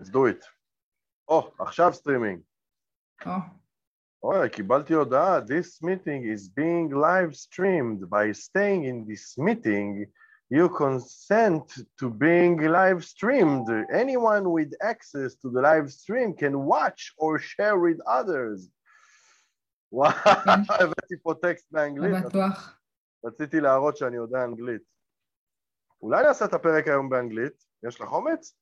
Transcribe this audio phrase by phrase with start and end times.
[0.00, 0.44] let's do it.
[1.28, 2.40] או, oh, עכשיו סטרימינג.
[3.26, 3.32] או,
[4.22, 10.06] אוי, קיבלתי הודעה, this meeting is being live streamed by staying in this meeting
[10.50, 11.66] you consent
[11.98, 13.68] to being live streamed.
[13.92, 18.70] Anyone with access to the live stream can watch or share with others.
[19.92, 20.12] וואו,
[20.80, 22.78] הבאתי פה טקסט באנגלית, לא בטוח.
[23.24, 24.82] רציתי להראות שאני יודע אנגלית.
[26.02, 27.64] אולי נעשה את הפרק היום באנגלית?
[27.86, 28.54] יש לך אומץ?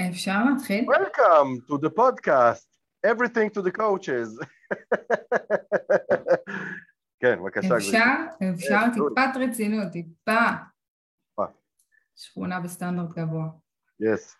[0.00, 0.84] אפשר להתחיל?
[0.84, 2.66] Welcome to the podcast,
[3.06, 4.28] everything to the coaches.
[7.20, 7.68] כן, בבקשה.
[7.68, 7.86] גברתי.
[7.86, 8.04] אפשר?
[8.54, 10.32] אפשר כן, טיפת רצינות, טיפה.
[11.30, 11.46] טיפה.
[12.16, 13.46] שכונה בסטנדרט גבוה.
[14.02, 14.34] Yes.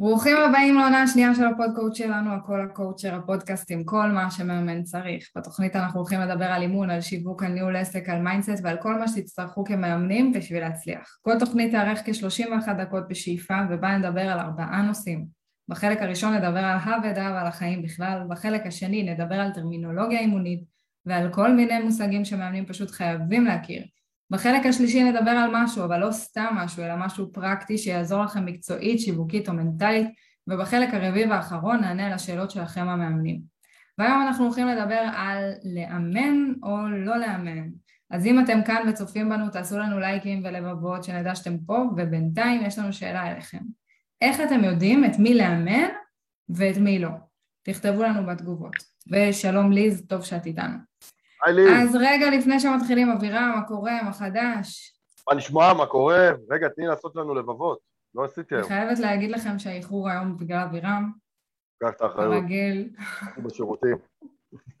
[0.00, 4.82] ברוכים הבאים לעונה השנייה של הפודקאסט שלנו, הכל ל coacher, הפודקאסט עם כל מה שמאמן
[4.82, 5.30] צריך.
[5.36, 8.98] בתוכנית אנחנו הולכים לדבר על אימון, על שיווק, על ניהול עסק, על mindset ועל כל
[8.98, 11.18] מה שתצטרכו כמאמנים בשביל להצליח.
[11.22, 15.26] כל תוכנית תארך כ-31 דקות בשאיפה ובה נדבר על ארבעה נושאים.
[15.68, 20.60] בחלק הראשון נדבר על הוודא ועל החיים בכלל, בחלק השני נדבר על טרמינולוגיה אימונית
[21.06, 23.82] ועל כל מיני מושגים שמאמנים פשוט חייבים להכיר.
[24.30, 29.00] בחלק השלישי נדבר על משהו, אבל לא סתם משהו, אלא משהו פרקטי שיעזור לכם מקצועית,
[29.00, 30.08] שיווקית או מנטלית,
[30.48, 33.40] ובחלק הרביעי והאחרון נענה על השאלות שלכם המאמנים.
[33.98, 37.68] והיום אנחנו הולכים לדבר על לאמן או לא לאמן.
[38.10, 42.78] אז אם אתם כאן וצופים בנו, תעשו לנו לייקים ולבבות שנדע שאתם פה, ובינתיים יש
[42.78, 43.58] לנו שאלה אליכם.
[44.20, 45.88] איך אתם יודעים את מי לאמן
[46.48, 47.10] ואת מי לא?
[47.62, 48.72] תכתבו לנו בתגובות.
[49.12, 50.76] ושלום ליז, טוב שאת איתנו.
[51.46, 54.96] היי אז רגע לפני שמתחילים, אווירה, מה קורה, מה חדש?
[55.30, 56.30] מה נשמע, מה קורה?
[56.50, 57.78] רגע, תני לעשות לנו לבבות.
[58.14, 61.12] לא עשיתי אני היום, חייבת להגיד לכם שהאיחור היום בגלל אבירם,
[61.82, 62.44] קח את האחריות.
[63.00, 63.96] אנחנו בשירותים.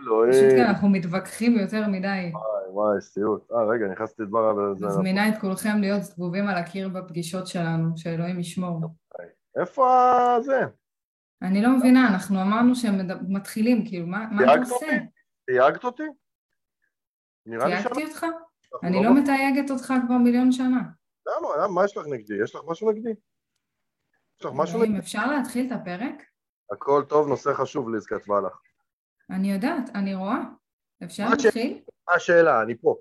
[0.00, 0.32] אלוהים.
[0.32, 2.30] פשוט כי אנחנו מתווכחים יותר מדי.
[2.32, 3.52] וואי וואי, סיוט.
[3.52, 4.86] אה, רגע, נכנסתי לדבר על זה.
[4.86, 8.80] מזמינה את כולכם להיות זבובים על הקיר בפגישות שלנו, שאלוהים ישמור.
[9.60, 10.60] איפה זה?
[11.42, 12.94] אני לא מבינה, אנחנו אמרנו שהם
[13.28, 14.86] מתחילים, כאילו, מה מה אתה עושה?
[15.46, 16.02] תייגת אותי?
[17.46, 18.26] נראה לי תייגתי אותך?
[18.82, 20.80] אני לא מתייגת אותך כבר מיליון שנה.
[21.26, 21.48] למה?
[21.56, 21.74] למה?
[21.74, 22.34] מה יש לך נגדי?
[22.44, 23.10] יש לך משהו נגדי?
[24.40, 24.98] יש לך משהו נגדי?
[24.98, 26.22] אפשר להתחיל את הפרק?
[26.72, 28.60] הכל טוב, נושא חשוב, ליז כתבה לך.
[29.30, 30.38] אני יודעת, אני רואה.
[31.04, 31.80] אפשר להתחיל?
[32.08, 32.62] מה השאלה?
[32.62, 32.96] אני פה.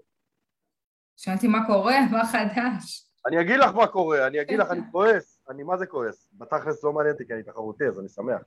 [1.18, 3.06] שאלתי מה קורה, מה חדש?
[3.28, 5.39] אני אגיד לך מה קורה, אני אגיד לך, אני כועס.
[5.50, 6.30] אני מה זה כועס?
[6.34, 8.42] בתכלס לא מעניין אותי כי אני תחרותי, אז אני שמח.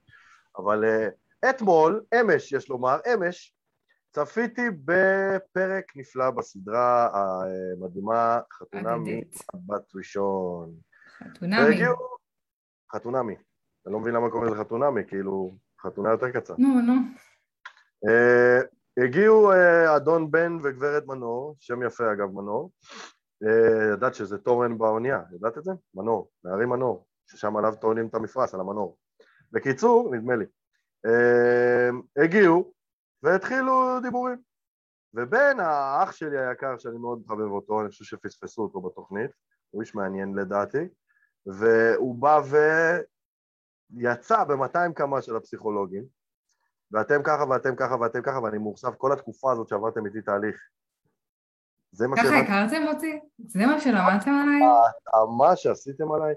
[0.59, 3.57] אבל uh, אתמול, אמש, יש לומר, אמש,
[4.11, 9.37] צפיתי בפרק נפלא בסדרה המדהימה חתונה אגדית.
[9.55, 10.75] מבת ראשון.
[11.19, 11.85] חתונמי.
[12.95, 13.34] חתונמי.
[13.87, 16.55] אני לא מבין למה קוראים לזה חתונמי, כאילו, חתונה יותר קצר.
[16.59, 16.93] נו, נו.
[18.07, 22.71] Uh, הגיעו uh, אדון בן וגברת מנור, שם יפה אגב מנור,
[23.92, 25.72] ידעת שזה תורן באונייה, ידעת את זה?
[25.94, 28.98] מנור, נערי מנור, ששם עליו טוענים את המפרש, על המנור.
[29.53, 30.44] בקיצור, נדמה לי,
[31.06, 32.72] uh, הגיעו
[33.22, 34.36] והתחילו דיבורים.
[35.14, 39.30] ובן האח שלי היקר, שאני מאוד מחבב אותו, אני חושב שפספסו אותו בתוכנית,
[39.70, 40.88] הוא איש מעניין לדעתי,
[41.47, 42.41] והוא בא
[43.91, 46.04] ויצא ב-200 כמה של הפסיכולוגים,
[46.91, 50.56] ואתם ככה ואתם ככה ואתם ככה, ואני מאוכזב כל התקופה הזאת שעברתם איתי תהליך.
[51.92, 53.20] זה מה ככה הכרתם אותי?
[53.38, 54.60] זה מה שלמדתם עליי?
[55.38, 56.34] מה שעשיתם עליי,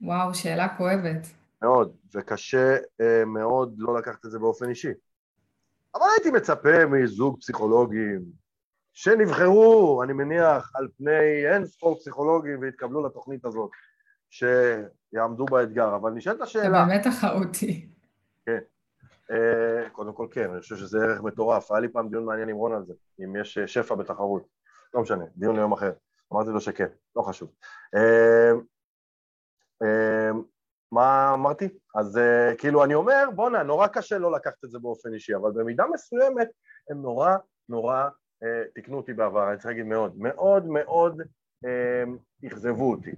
[0.00, 1.26] וואו, שאלה כואבת.
[1.62, 4.92] מאוד, וקשה אה, מאוד לא לקחת את זה באופן אישי.
[5.94, 8.22] אבל הייתי מצפה מזוג פסיכולוגים
[8.92, 13.70] שנבחרו, אני מניח, על פני אין ספור פסיכולוגים והתקבלו לתוכנית הזאת,
[14.30, 17.88] שיעמדו באתגר, אבל נשאלת אתה השאלה, באמת תחרותי.
[19.30, 22.56] אה, קודם כל כן, אני חושב שזה ערך מטורף, היה לי פעם דיון מעניין עם
[22.56, 22.94] רון על זה,
[23.24, 24.46] אם יש אה, שפע בתחרות,
[24.94, 25.92] לא משנה, דיון ליום אחר,
[26.32, 27.52] אמרתי לו שכן, לא חשוב.
[27.94, 28.50] אה,
[29.82, 30.30] אה,
[30.92, 31.68] מה אמרתי?
[31.94, 35.50] אז אה, כאילו אני אומר, בואנה, נורא קשה לא לקחת את זה באופן אישי, אבל
[35.54, 36.48] במידה מסוימת
[36.90, 37.36] הם נורא
[37.68, 38.08] נורא,
[38.74, 41.22] תקנו אותי בעבר, אני צריך להגיד מאוד, מאוד מאוד
[42.46, 43.10] אכזבו אותי.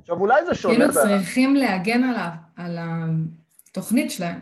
[0.00, 2.02] עכשיו אולי זה שונה, כאילו צריכים להגן
[2.56, 4.40] על התוכנית שלהם.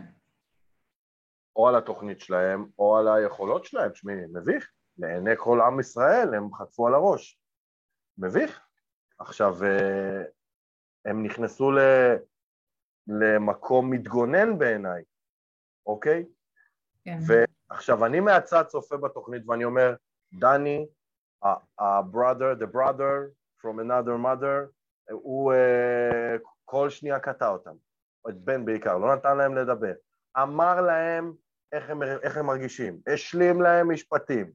[1.55, 6.53] או על התוכנית שלהם, או על היכולות שלהם, תשמעי, מביך, לעיני כל עם ישראל הם
[6.53, 7.39] חטפו על הראש,
[8.17, 8.61] מביך.
[9.19, 10.23] עכשיו, אה,
[11.05, 11.79] הם נכנסו ל...
[13.07, 15.03] למקום מתגונן בעיניי,
[15.85, 16.25] אוקיי?
[17.03, 17.17] כן.
[17.27, 19.95] ועכשיו, אני מהצד צופה בתוכנית ואני אומר,
[20.33, 20.87] דני,
[21.79, 23.31] ה-brother, the brother
[23.61, 24.71] from another mother,
[25.11, 27.75] הוא uh, כל שנייה קטע אותם,
[28.29, 29.93] את בן בעיקר, לא נתן להם לדבר,
[30.37, 31.33] אמר להם
[31.71, 34.51] איך הם, איך הם מרגישים, השלים להם משפטים.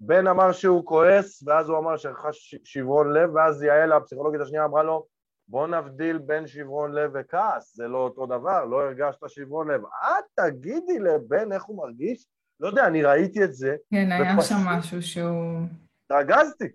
[0.00, 4.82] בן אמר שהוא כועס, ואז הוא אמר שחש שברון לב, ואז יעל, הפסיכולוגית השנייה, אמרה
[4.82, 5.06] לו,
[5.48, 9.80] בוא נבדיל בין שברון לב וכעס, זה לא אותו דבר, לא הרגשת שברון לב.
[9.84, 12.26] את תגידי לבן איך הוא מרגיש?
[12.60, 13.76] לא יודע, אני ראיתי את זה.
[13.90, 15.60] כן, היה שם משהו שהוא...
[16.04, 16.68] התרגזתי.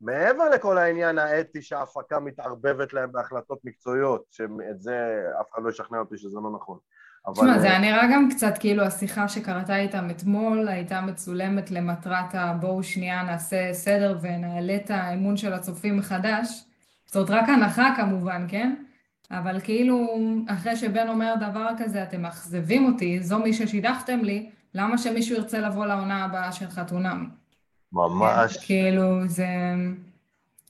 [0.00, 5.98] מעבר לכל העניין האתי שההפקה מתערבבת להם בהחלטות מקצועיות, שאת זה אף אחד לא ישכנע
[5.98, 6.78] אותי שזה לא נכון.
[7.34, 12.82] תשמע, זה היה נראה גם קצת כאילו השיחה שקרתה איתם אתמול הייתה מצולמת למטרת הבואו
[12.82, 16.64] שנייה נעשה סדר ונעלה את האמון של הצופים מחדש.
[17.06, 18.74] זאת רק הנחה כמובן, כן?
[19.30, 20.18] אבל כאילו,
[20.48, 25.58] אחרי שבן אומר דבר כזה, אתם מאכזבים אותי, זו מי ששידכתם לי, למה שמישהו ירצה
[25.58, 27.26] לבוא לעונה הבאה של חתונמי?
[27.92, 28.56] ממש.
[28.56, 29.46] כן, כאילו, זה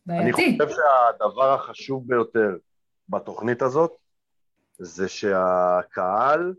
[0.07, 0.45] בעייתי.
[0.45, 2.57] אני חושב שהדבר החשוב ביותר
[3.09, 3.91] בתוכנית הזאת,
[4.79, 6.55] זה שהקהל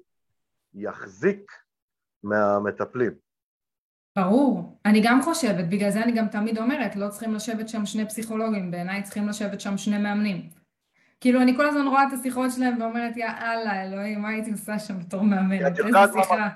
[0.74, 1.52] יחזיק
[2.24, 3.12] מהמטפלים.
[4.16, 4.80] ברור.
[4.86, 8.72] אני גם חושבת, בגלל זה אני גם תמיד אומרת, לא צריכים לשבת שם שני פסיכולוגים,
[8.72, 10.50] בעיניי צריכים לשבת שם שני מאמנים.
[11.20, 14.80] כאילו, אני כל הזמן רואה את השיחות שלהם ואומרת, יא אללה, אלוהים, מה הייתי עושה
[14.80, 15.80] שם בתור מאמנת?
[15.80, 16.48] איזה שיחה.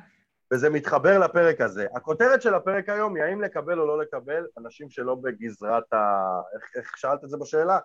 [0.54, 1.88] וזה מתחבר לפרק הזה.
[1.96, 6.26] הכותרת של הפרק היום היא האם לקבל או לא לקבל אנשים שלא בגזרת ה...
[6.56, 7.80] איך, איך שאלת את זה בשאלה?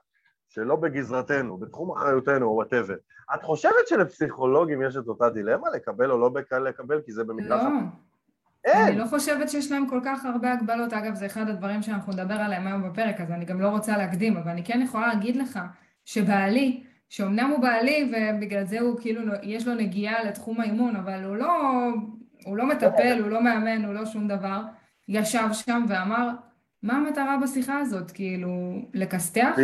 [0.49, 2.95] שלא בגזרתנו, בתחום אחריותנו או וואטאבר.
[3.35, 6.31] את חושבת שלפסיכולוגים יש את אותה דילמה, לקבל או לא
[6.65, 7.63] לקבל, כי זה במגרש...
[7.63, 7.69] לא.
[8.67, 8.87] אין.
[8.87, 10.93] אני לא חושבת שיש להם כל כך הרבה הגבלות.
[10.93, 14.37] אגב, זה אחד הדברים שאנחנו נדבר עליהם היום בפרק, אז אני גם לא רוצה להקדים,
[14.37, 15.59] אבל אני כן יכולה להגיד לך
[16.05, 21.37] שבעלי, שאומנם הוא בעלי ובגלל זה הוא כאילו, יש לו נגיעה לתחום האימון, אבל הוא
[21.37, 21.53] לא,
[22.45, 24.63] הוא לא מטפל, הוא לא מאמן, הוא לא שום דבר,
[25.09, 26.31] ישב שם ואמר,
[26.83, 28.11] מה המטרה בשיחה הזאת?
[28.11, 29.57] כאילו, לכסתח?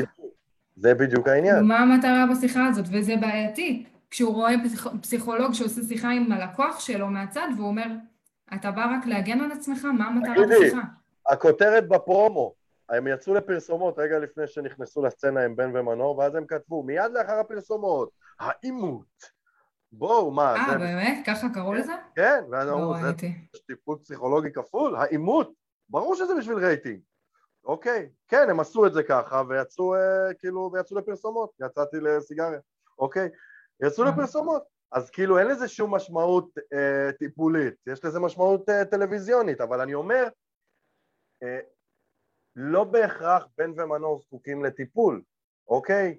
[0.77, 1.65] זה בדיוק העניין.
[1.65, 2.87] מה המטרה בשיחה הזאת?
[2.93, 3.87] וזה בעייתי.
[4.11, 4.55] כשהוא רואה
[5.01, 7.87] פסיכולוג שעושה שיחה עם הלקוח שלו מהצד, והוא אומר,
[8.55, 9.85] אתה בא רק להגן על עצמך?
[9.85, 10.81] מה המטרה בשיחה?
[11.29, 12.55] הכותרת בפרומו,
[12.89, 17.39] הם יצאו לפרסומות רגע לפני שנכנסו לסצנה עם בן ומנור, ואז הם כתבו, מיד לאחר
[17.41, 18.11] הפרסומות,
[18.41, 19.07] העימות.
[19.93, 21.27] בואו, מה, אה, באמת?
[21.27, 21.93] ככה קראו לזה?
[22.15, 23.13] כן, ואז אמרו, זה
[23.67, 25.53] טיפול פסיכולוגי כפול, העימות,
[25.89, 27.01] ברור שזה בשביל רייטינג.
[27.65, 32.59] אוקיי, כן, הם עשו את זה ככה, ויצאו, אה, כאילו, ויצאו לפרסומות, יצאתי לסיגריה,
[32.99, 33.29] אוקיי?
[33.83, 34.05] יצאו.
[34.05, 34.63] לפרסומות.
[34.93, 39.95] אז כאילו אין לזה שום משמעות אה, טיפולית, יש לזה משמעות אה, טלוויזיונית, אבל אני
[39.95, 40.29] אומר,
[41.43, 41.59] אה,
[42.57, 45.23] לא בהכרח בן ומנור זקוקים לטיפול,
[45.69, 46.19] אוקיי?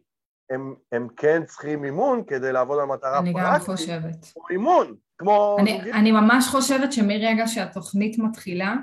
[0.49, 3.35] הם, הם כן צריכים אימון כדי לעבוד על מטרה פרקטית.
[3.35, 4.25] אני גם חושבת.
[4.33, 5.57] כמו אימון, כמו...
[5.59, 8.75] אני, אני ממש חושבת שמרגע שהתוכנית מתחילה,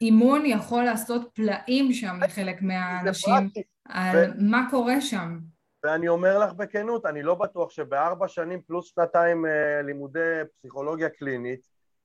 [0.00, 3.50] אימון יכול לעשות פלאים שם לחלק מהאנשים
[3.88, 4.32] על ו...
[4.38, 5.38] מה קורה שם.
[5.84, 11.60] ואני אומר לך בכנות, אני לא בטוח שבארבע שנים פלוס שנתיים אה, לימודי פסיכולוגיה קלינית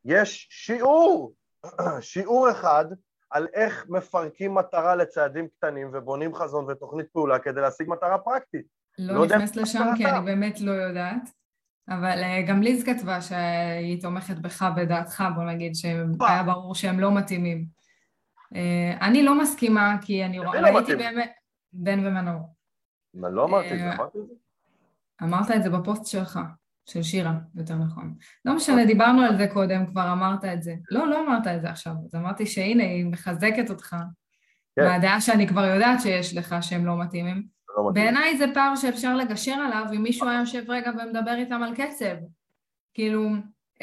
[0.06, 1.34] יש שיעור,
[2.02, 2.86] שיעור אחד
[3.30, 8.66] על איך מפרקים מטרה לצעדים קטנים ובונים חזון ותוכנית פעולה כדי להשיג מטרה פרקטית.
[9.00, 11.30] לא, לא נכנס לשם כי אני באמת לא יודעת,
[11.90, 17.16] אבל אה, גם ליז כתבה שהיא תומכת בך בדעתך, בוא נגיד, שהיה ברור שהם לא
[17.16, 17.83] מתאימים.
[18.56, 21.32] אה, אני לא מסכימה, כי אני רואה, לא ראיתי באמת,
[21.74, 22.56] בן ומנור.
[23.14, 24.34] לא אמרתי את זה, אה, אמרתי את זה?
[25.24, 26.40] אמרת את זה בפוסט שלך,
[26.86, 28.14] של שירה, יותר נכון.
[28.46, 30.76] לא משנה, דיברנו על זה קודם, כבר אמרת את זה.
[30.92, 33.96] לא, לא אמרת את זה עכשיו, אז אמרתי שהנה, היא מחזקת אותך.
[34.76, 34.84] כן.
[34.84, 37.48] מהדעה שאני כבר יודעת שיש לך שהם לא מתאימים.
[37.78, 41.76] לא בעיניי זה פער שאפשר לגשר עליו אם מישהו היה יושב רגע ומדבר איתם על
[41.76, 42.16] קצב.
[42.94, 43.30] כאילו,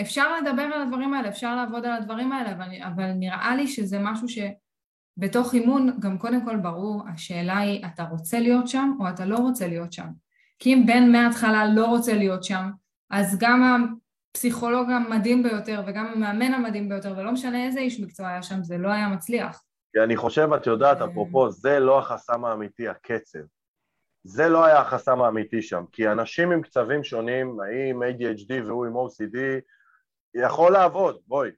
[0.01, 3.99] אפשר לדבר על הדברים האלה, אפשר לעבוד על הדברים האלה, אבל, אבל נראה לי שזה
[4.01, 9.25] משהו שבתוך אימון גם קודם כל ברור, השאלה היא אתה רוצה להיות שם או אתה
[9.25, 10.07] לא רוצה להיות שם.
[10.59, 12.71] כי אם בן מההתחלה לא רוצה להיות שם,
[13.11, 13.87] אז גם
[14.31, 18.79] הפסיכולוג המדהים ביותר וגם המאמן המדהים ביותר, ולא משנה איזה איש מקצוע היה שם, זה
[18.79, 19.63] לא היה מצליח.
[19.93, 23.39] כי אני חושב, את יודעת, אפרופו, זה לא החסם האמיתי, הקצב.
[24.25, 28.93] זה לא היה החסם האמיתי שם, כי אנשים עם קצבים שונים, האם ADHD והוא עם
[28.93, 29.39] OCD,
[30.35, 31.51] יכול לעבוד, בואי,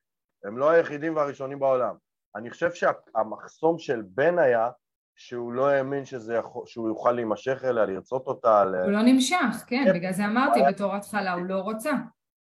[0.45, 1.95] הם לא היחידים והראשונים בעולם.
[2.37, 4.71] אני חושב שהמחסום של בן היה
[5.17, 8.63] שהוא לא האמין שזה יכול, שהוא יוכל להימשך אליה, לרצות אותה.
[8.63, 8.91] הוא ל...
[8.91, 10.73] לא נמשך, כן, כן, בגלל זה אמרתי היה...
[10.73, 11.93] בתור התחלה, הוא לא רוצה.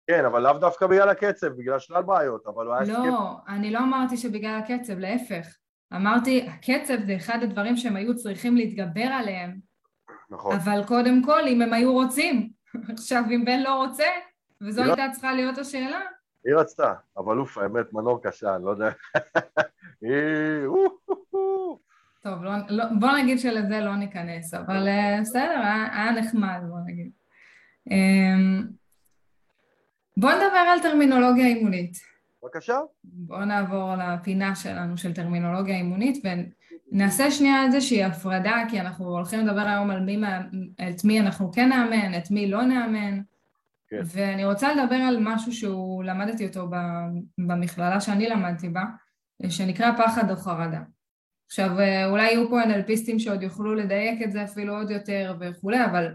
[0.08, 3.06] כן, אבל לאו דווקא בגלל הקצב, בגלל שלל בעיות, אבל הוא היה לא, סקפט.
[3.06, 5.56] לא, אני לא אמרתי שבגלל הקצב, להפך.
[5.96, 9.60] אמרתי, הקצב זה אחד הדברים שהם היו צריכים להתגבר עליהם.
[10.30, 10.56] נכון.
[10.56, 12.50] אבל קודם כל, אם הם היו רוצים.
[12.94, 14.08] עכשיו, אם בן לא רוצה,
[14.62, 16.02] וזו לא- הייתה צריכה להיות השאלה,
[16.46, 18.90] היא רצתה, אבל אוף, האמת, מנור קשה, אני לא יודע.
[20.02, 20.68] היא...
[22.24, 26.78] טוב, לא, לא, בוא נגיד שלזה לא ניכנס, אבל uh, בסדר, היה, היה נחמד, בוא
[26.86, 27.12] נגיד.
[27.90, 28.64] Um,
[30.18, 31.98] בוא נדבר על טרמינולוגיה אימונית.
[32.44, 32.80] בבקשה.
[33.04, 36.26] בוא נעבור לפינה שלנו של טרמינולוגיה אימונית,
[36.92, 40.22] נעשה שנייה איזושהי הפרדה, כי אנחנו הולכים לדבר היום על מי,
[40.90, 43.22] את מי אנחנו כן נאמן, את מי לא נאמן.
[43.92, 44.02] כן.
[44.06, 46.70] ואני רוצה לדבר על משהו שהוא, למדתי אותו
[47.38, 48.84] במכללה שאני למדתי בה,
[49.50, 50.82] שנקרא פחד או חרדה.
[51.48, 51.70] עכשיו,
[52.06, 56.14] אולי יהיו פה NLPיסטים שעוד יוכלו לדייק את זה אפילו עוד יותר וכולי, אבל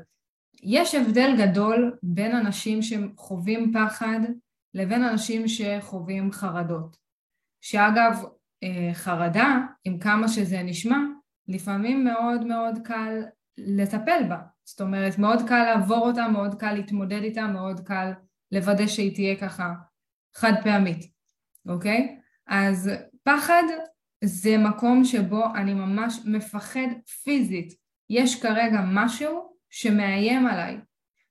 [0.63, 4.21] יש הבדל גדול בין אנשים שחווים פחד
[4.75, 6.97] לבין אנשים שחווים חרדות.
[7.61, 8.25] שאגב,
[8.63, 10.99] אה, חרדה, עם כמה שזה נשמע,
[11.49, 13.23] לפעמים מאוד מאוד קל
[13.59, 14.39] לטפל בה.
[14.69, 18.13] זאת אומרת, מאוד קל לעבור אותה, מאוד קל להתמודד איתה, מאוד קל
[18.53, 19.75] לוודא שהיא תהיה ככה
[20.35, 21.13] חד פעמית,
[21.69, 22.19] אוקיי?
[22.47, 22.91] אז
[23.23, 23.63] פחד
[24.25, 26.89] זה מקום שבו אני ממש מפחד
[27.25, 27.73] פיזית.
[28.11, 30.77] יש כרגע משהו שמאיים עליי,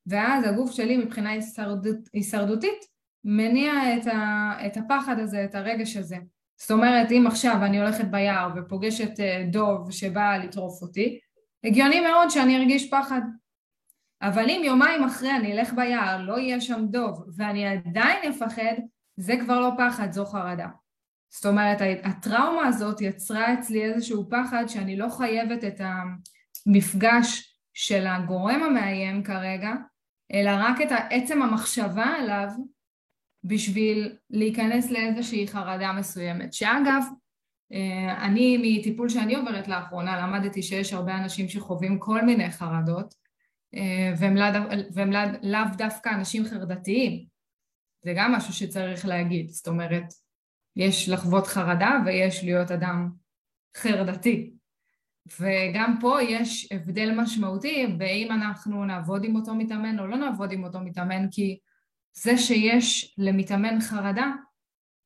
[0.08, 2.86] ואז הגוף שלי מבחינה הישרדות, הישרדותית
[3.24, 6.18] מניע את, ה, את הפחד הזה, את הרגש הזה.
[6.58, 11.20] זאת אומרת, אם עכשיו אני הולכת ביער ופוגשת אה, דוב שבא לטרוף אותי,
[11.66, 13.22] הגיוני מאוד שאני ארגיש פחד.
[14.22, 18.76] אבל אם יומיים אחרי אני אלך ביער, לא יהיה שם דוב, ואני עדיין אפחד,
[19.18, 20.68] זה כבר לא פחד, זו חרדה.
[21.30, 25.82] זאת אומרת, הטראומה הזאת יצרה אצלי איזשהו פחד שאני לא חייבת את
[26.68, 29.74] המפגש של הגורם המאיים כרגע,
[30.34, 32.48] אלא רק את עצם המחשבה עליו
[33.44, 36.54] בשביל להיכנס לאיזושהי חרדה מסוימת.
[36.54, 37.04] שאגב,
[38.18, 43.14] אני מטיפול שאני עוברת לאחרונה למדתי שיש הרבה אנשים שחווים כל מיני חרדות
[43.76, 47.26] אה, והם, לא, לא, דווקא אנשים חרדתיים.
[48.04, 50.04] זה גם משהו שצריך להגיד זאת אומרת
[50.76, 53.10] יש לחוות חרדה ויש להיות אדם
[53.78, 54.52] חרדתי.
[55.40, 60.64] וגם פה יש הבדל משמעותי באם אנחנו נעבוד עם אותו מתאמן או לא נעבוד עם
[60.64, 61.60] אותו מתאמן כי
[62.14, 64.32] זה שיש למתאמן חרדה,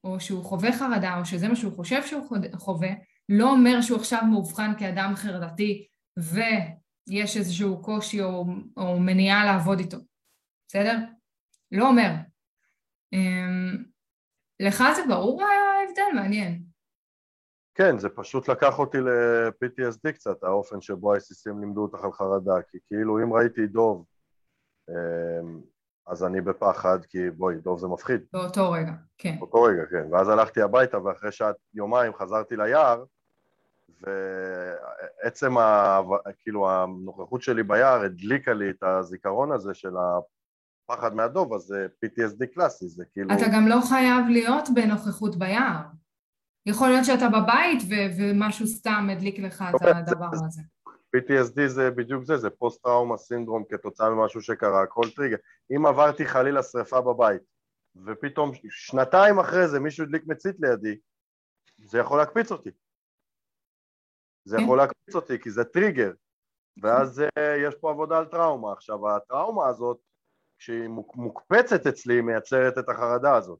[0.03, 2.89] או שהוא חווה חרדה, או שזה מה שהוא חושב שהוא חווה,
[3.29, 5.87] לא אומר שהוא עכשיו מאובחן כאדם חרדתי
[6.17, 8.45] ויש איזשהו קושי או,
[8.77, 9.97] או מניעה לעבוד איתו,
[10.67, 10.97] בסדר?
[11.71, 12.11] לא אומר.
[13.13, 13.83] אמ,
[14.59, 16.21] לך זה ברור ההבדל?
[16.21, 16.63] מעניין.
[17.75, 22.77] כן, זה פשוט לקח אותי ל-PTSD קצת, האופן שבו ה-ICCM לימדו אותך על חרדה, כי
[22.87, 24.05] כאילו אם ראיתי דוב
[24.89, 25.61] אמ,
[26.07, 28.21] אז אני בפחד, כי בואי, דוב זה מפחיד.
[28.33, 29.35] באותו רגע, כן.
[29.39, 30.07] באותו רגע, כן.
[30.11, 33.03] ואז הלכתי הביתה, ואחרי שעת יומיים חזרתי ליער,
[34.01, 35.99] ועצם, ה...
[36.39, 39.93] כאילו, הנוכחות שלי ביער הדליקה לי את הזיכרון הזה של
[40.89, 43.33] הפחד מהדוב, אז זה PTSD קלאסי, זה כאילו...
[43.33, 45.81] אתה גם לא חייב להיות בנוכחות ביער.
[46.65, 50.61] יכול להיות שאתה בבית ו- ומשהו סתם הדליק לך את הדבר הזה.
[51.15, 55.37] PTSD זה בדיוק זה, זה פוסט טראומה סינדרום כתוצאה ממשהו שקרה, כל טריגר.
[55.75, 57.41] אם עברתי חלילה שריפה בבית,
[58.05, 60.97] ופתאום שנתיים אחרי זה מישהו הדליק מצית לידי,
[61.77, 62.69] זה יכול להקפיץ אותי.
[64.45, 64.63] זה כן.
[64.63, 66.11] יכול להקפיץ אותי, כי זה טריגר.
[66.81, 68.73] ואז אה, יש פה עבודה על טראומה.
[68.73, 69.97] עכשיו, הטראומה הזאת,
[70.57, 73.59] כשהיא מוקפצת אצלי, היא מייצרת את החרדה הזאת.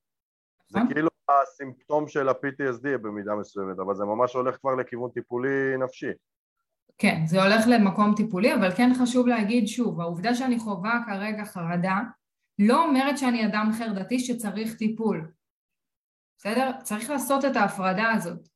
[0.68, 0.94] זה נכון.
[0.94, 6.12] כאילו הסימפטום של ה-PTSD במידה מסוימת, אבל זה ממש הולך כבר לכיוון טיפולי נפשי.
[7.02, 12.00] כן, זה הולך למקום טיפולי, אבל כן חשוב להגיד שוב, העובדה שאני חווה כרגע חרדה
[12.60, 15.32] לא אומרת שאני אדם חרדתי שצריך טיפול.
[16.38, 16.72] בסדר?
[16.84, 18.48] צריך לעשות את ההפרדה הזאת.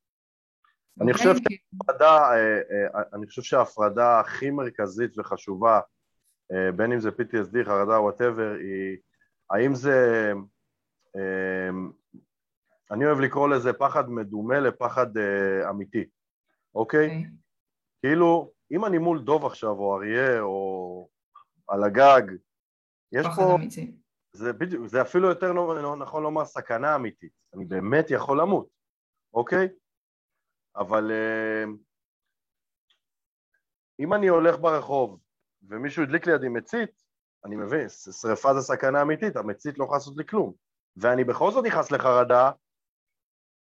[1.01, 2.57] אני חושב, שההפרדה, אה,
[2.95, 5.79] אה, אני חושב שההפרדה הכי מרכזית וחשובה,
[6.51, 8.97] אה, בין אם זה PTSD, חרדה, whatever, היא
[9.49, 10.31] האם זה,
[12.91, 15.07] אני אוהב לקרוא לזה פחד מדומה לפחד
[15.69, 16.03] אמיתי,
[16.75, 17.23] אוקיי?
[17.23, 17.42] Okay.
[18.05, 21.09] כאילו, אם אני מול דוב עכשיו, או אריה, או
[21.67, 22.21] על הגג,
[23.11, 23.55] יש פה...
[23.55, 23.97] אמיתי.
[24.33, 27.31] זה בדיוק, זה אפילו יותר לא, נכון לומר סכנה אמיתית.
[27.53, 28.67] אני באמת יכול למות,
[29.33, 29.67] אוקיי?
[30.75, 31.63] אבל אה,
[33.99, 35.19] אם אני הולך ברחוב
[35.69, 37.03] ומישהו הדליק לידי מצית,
[37.45, 40.53] אני מבין, שריפה זה סכנה אמיתית, המצית לא יכולה לעשות לי כלום.
[40.97, 42.51] ואני בכל זאת נכנס לחרדה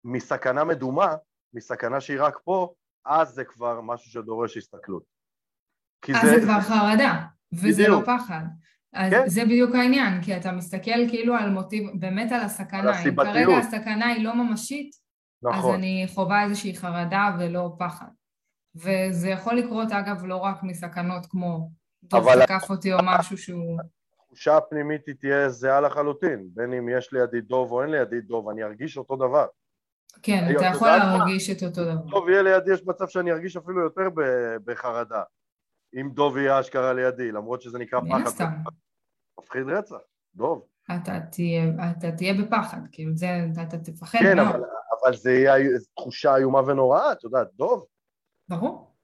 [0.03, 1.15] מסכנה מדומה,
[1.53, 2.73] מסכנה שהיא רק פה,
[3.05, 5.03] אז זה כבר משהו שדורש הסתכלות.
[6.15, 8.09] אז זה, זה כבר חרדה, וזה לא בדיוק.
[8.09, 8.43] לא פחד.
[8.93, 9.27] אז כן?
[9.27, 12.79] זה בדיוק העניין, כי אתה מסתכל כאילו על מוטיב, באמת על הסכנה.
[12.79, 13.35] על הסיבתיות.
[13.35, 14.95] אם כרגע הסכנה היא לא ממשית,
[15.43, 15.73] נכון.
[15.73, 18.07] אז אני חווה איזושהי חרדה ולא פחד.
[18.75, 21.69] וזה יכול לקרות אגב לא רק מסכנות כמו
[22.07, 23.79] טוב תקף אותי או משהו שהוא...
[24.21, 28.49] התחושה הפנימית היא תהיה זהה לחלוטין, בין אם יש לידי דוב או אין לידי דוב,
[28.49, 29.45] אני ארגיש אותו דבר.
[30.23, 32.09] כן, אתה יכול להרגיש את אותו דבר.
[32.09, 34.09] דוב יהיה לידי, יש מצב שאני ארגיש אפילו יותר
[34.65, 35.23] בחרדה.
[36.01, 38.45] אם דוב יהיה אשכרה לידי, למרות שזה נקרא פחד.
[39.39, 39.95] מפחיד רצח,
[40.35, 40.65] דוב.
[40.95, 43.27] אתה תהיה, אתה תהיה בפחד, כאילו זה,
[43.67, 44.23] אתה תפחד כן.
[44.23, 44.61] כן, אבל,
[45.01, 47.85] אבל זה יהיה תחושה איומה ונוראה, את יודעת, דוב.
[48.49, 48.95] ברור.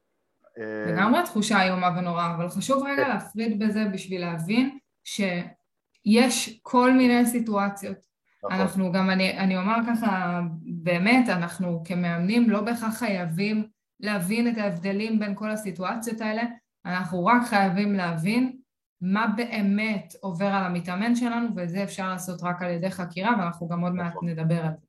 [0.57, 3.09] אה, לגמרי תחושה איומה ונוראה, אבל חשוב רגע כן.
[3.09, 8.10] להפריד בזה בשביל להבין שיש כל מיני סיטואציות.
[8.43, 8.59] נכון.
[8.59, 13.67] אנחנו גם, אני, אני אומר ככה, באמת, אנחנו כמאמנים לא בהכרח חייבים
[13.99, 16.43] להבין את ההבדלים בין כל הסיטואציות האלה,
[16.85, 18.57] אנחנו רק חייבים להבין
[19.01, 23.67] מה באמת עובר על המתאמן שלנו, ואת זה אפשר לעשות רק על ידי חקירה, ואנחנו
[23.67, 24.29] גם עוד מעט נכון.
[24.29, 24.85] נדבר על זה.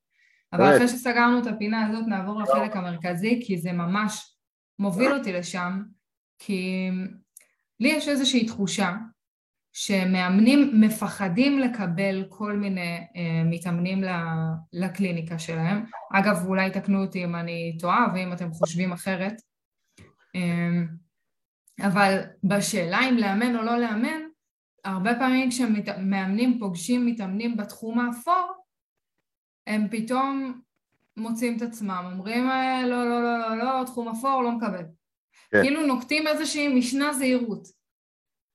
[0.53, 0.77] אבל.
[0.77, 4.37] אחרי שסגרנו את הפינה הזאת, נעבור לחלק המרכזי, כי זה ממש
[4.79, 5.83] מוביל אותי לשם,
[6.39, 6.91] כי
[7.81, 8.93] לי יש איזושהי תחושה
[9.73, 14.05] שמאמנים מפחדים לקבל כל מיני אה, מתאמנים
[14.73, 15.85] לקליניקה שלהם.
[16.13, 19.35] אגב, אולי תקנו אותי אם אני טועה ואם אתם חושבים אחרת.
[20.37, 20.83] אה,
[21.81, 24.23] אבל בשאלה אם לאמן או לא לאמן,
[24.85, 28.53] הרבה פעמים כשמאמנים פוגשים מתאמנים בתחום האפור,
[29.67, 30.61] הם פתאום
[31.17, 34.85] מוצאים את עצמם, אומרים "אה, לא, לא, לא, לא, לא, תחום אפור, לא מקבל.
[35.51, 35.63] כן.
[35.63, 37.82] כאילו נוקטים איזושהי משנה זהירות.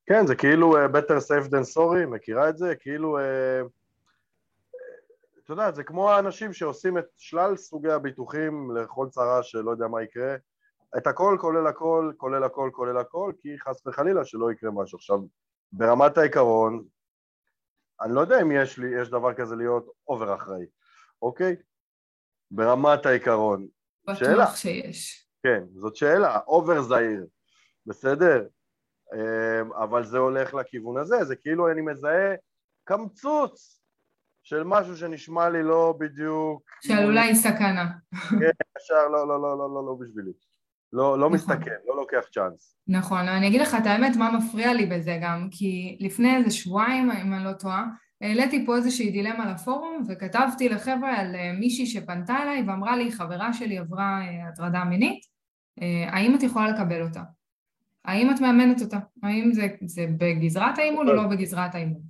[0.07, 2.75] כן, זה כאילו uh, better safe than sorry, מכירה את זה?
[2.75, 3.67] כאילו, uh,
[5.43, 10.03] את יודעת, זה כמו האנשים שעושים את שלל סוגי הביטוחים לכל צרה שלא יודע מה
[10.03, 10.35] יקרה,
[10.97, 14.97] את הכל כולל הכל, כולל הכל, כולל הכל, כי חס וחלילה שלא יקרה משהו.
[14.97, 15.19] עכשיו,
[15.71, 16.83] ברמת העיקרון,
[18.01, 20.65] אני לא יודע אם יש לי, יש דבר כזה להיות אובר אחראי,
[21.21, 21.55] אוקיי?
[22.51, 23.67] ברמת העיקרון,
[24.13, 24.33] שאלה.
[24.33, 25.27] בטוח שיש.
[25.43, 27.25] כן, זאת שאלה, אובר זהיר,
[27.85, 28.47] בסדר?
[29.13, 32.35] אמ, אבל זה הולך לכיוון הזה, זה כאילו אני מזהה
[32.83, 33.81] קמצוץ
[34.43, 36.63] של משהו שנשמע לי לא בדיוק...
[36.83, 37.85] שעלולה היא סכנה.
[38.29, 40.31] כן, ישר לא, לא, לא, לא, לא, לא בשבילי.
[40.93, 41.31] לא, לא נכון.
[41.31, 42.75] מסתכן, לא לוקח צ'אנס.
[42.87, 47.11] נכון, אני אגיד לך את האמת מה מפריע לי בזה גם, כי לפני איזה שבועיים,
[47.11, 47.85] אם אני לא טועה,
[48.21, 53.53] העליתי פה איזושהי דילמה לפורום וכתבתי לחבר'ה על אה, מישהי שפנתה אליי ואמרה לי, חברה
[53.53, 55.19] שלי עברה אה, הטרדה מינית,
[55.81, 57.21] אה, האם את יכולה לקבל אותה?
[58.07, 58.99] האם את מאמנת אותה?
[59.23, 62.01] האם זה, זה בגזרת האימון או לא בגזרת האימון?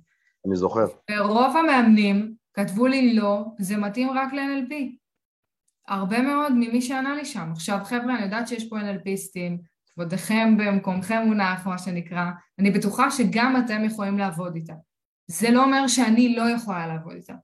[0.46, 0.86] אני זוכר.
[1.10, 4.74] ורוב המאמנים כתבו לי לא, זה מתאים רק ל-NLP.
[5.88, 7.48] הרבה מאוד ממי שענה לי שם.
[7.52, 9.58] עכשיו חבר'ה, אני יודעת שיש פה NLPיסטים,
[9.94, 12.24] כבודכם במקומכם מונח, מה שנקרא,
[12.58, 14.74] אני בטוחה שגם אתם יכולים לעבוד איתה.
[15.26, 17.34] זה לא אומר שאני לא יכולה לעבוד איתה.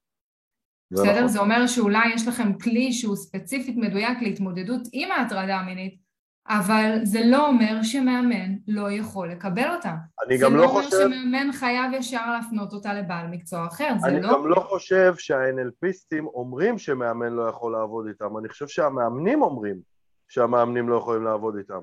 [0.91, 1.15] זה בסדר?
[1.15, 1.29] נכון.
[1.29, 6.04] זה אומר שאולי יש לכם כלי שהוא ספציפית מדויק להתמודדות עם ההטרדה המינית,
[6.49, 9.95] אבל זה לא אומר שמאמן לא יכול לקבל אותה.
[10.27, 10.97] אני זה גם לא לא אומר חושב...
[10.97, 14.33] שמאמן חייב ישר להפנות אותה לבעל מקצוע אחר, זה אני לא...
[14.33, 19.81] גם לא חושב שה-NLPיסטים אומרים שמאמן לא יכול לעבוד איתם, אני חושב שהמאמנים אומרים
[20.29, 21.81] שהמאמנים לא יכולים לעבוד איתם.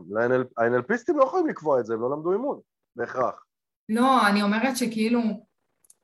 [0.57, 2.59] ה-NLPיסטים לא יכולים לקבוע את זה, הם לא למדו אימון,
[2.95, 3.45] בהכרח.
[3.89, 5.21] לא, אני אומרת שכאילו,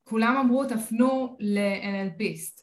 [0.03, 2.61] כולם אמרו תפנו ל-NLPיסט.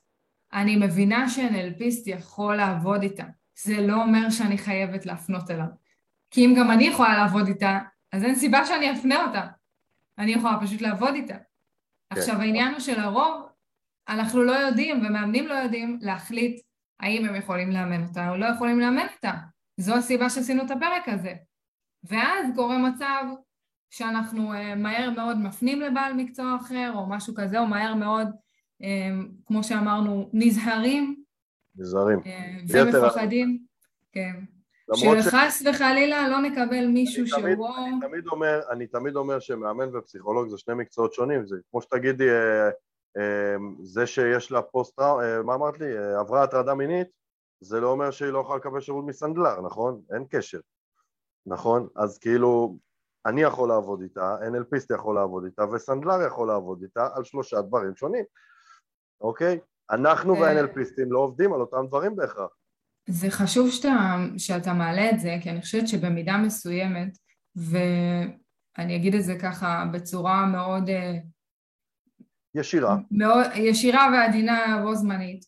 [0.53, 3.25] אני מבינה ש-NLPיסט יכול לעבוד איתה.
[3.65, 5.67] זה לא אומר שאני חייבת להפנות אליו.
[6.35, 7.79] כי אם גם אני יכולה לעבוד איתה,
[8.12, 9.47] אז אין סיבה שאני אפנה אותה.
[10.18, 11.37] אני יכולה פשוט לעבוד איתה.
[12.11, 13.49] עכשיו העניין הוא שלרוב
[14.09, 16.61] אנחנו לא יודעים ומאמנים לא יודעים להחליט
[17.01, 19.33] האם הם יכולים לאמן אותה או לא יכולים לאמן אותה.
[19.77, 21.35] זו הסיבה שעשינו את הפרק הזה.
[22.05, 23.25] ואז קורה מצב
[23.90, 28.29] שאנחנו uh, מהר מאוד מפנים לבעל מקצוע אחר או משהו כזה, או מהר מאוד,
[28.83, 28.87] um,
[29.47, 31.23] כמו שאמרנו, נזהרים
[31.77, 32.20] נזהרים.
[32.66, 33.64] ביתר ומפחדים.
[34.12, 34.54] כן.
[34.92, 35.05] ש...
[35.25, 37.68] שחס וחלילה לא נקבל מישהו תמיד- שהוא...
[37.77, 42.31] אני תמיד אומר, אני תמיד אומר שמאמן ופסיכולוג זה שני מקצועות שונים, זה כמו שתגידי,
[42.31, 42.66] אה,
[43.16, 47.09] אה, זה שיש לה פוסט טראומה, מה אמרת לי, אה, עברה הטרדה מינית,
[47.61, 50.01] זה לא אומר שהיא לא יכולה לקבל שירות מסנדלר, נכון?
[50.14, 50.61] אין קשר,
[51.47, 51.88] נכון?
[51.97, 52.77] אז כאילו,
[53.27, 57.97] אני יכול לעבוד איתה, NLPיסט יכול לעבוד איתה, וסנדלר יכול לעבוד איתה על שלושה דברים
[57.97, 58.25] שונים,
[59.20, 59.59] אוקיי?
[59.90, 60.40] אנחנו אה.
[60.40, 62.51] וה-NLPיסטים לא עובדים על אותם דברים בהכרח.
[63.07, 67.19] זה חשוב שאתה, שאתה מעלה את זה, כי אני חושבת שבמידה מסוימת,
[67.57, 71.19] ואני אגיד את זה ככה בצורה מאוד, אה,
[72.55, 72.97] ישירה.
[73.11, 75.45] מאוד ישירה ועדינה בו זמנית,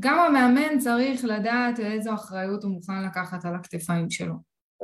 [0.00, 4.34] גם המאמן צריך לדעת איזו אחריות הוא מוכן לקחת על הכתפיים שלו.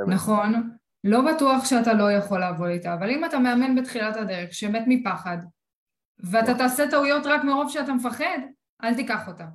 [0.00, 0.08] אמת.
[0.08, 0.70] נכון?
[1.04, 5.38] לא בטוח שאתה לא יכול לעבוד איתה, אבל אם אתה מאמן בתחילת הדרך שמת מפחד,
[6.18, 6.58] ואתה נכון.
[6.58, 8.38] תעשה טעויות רק מרוב שאתה מפחד,
[8.84, 9.46] אל תיקח אותה,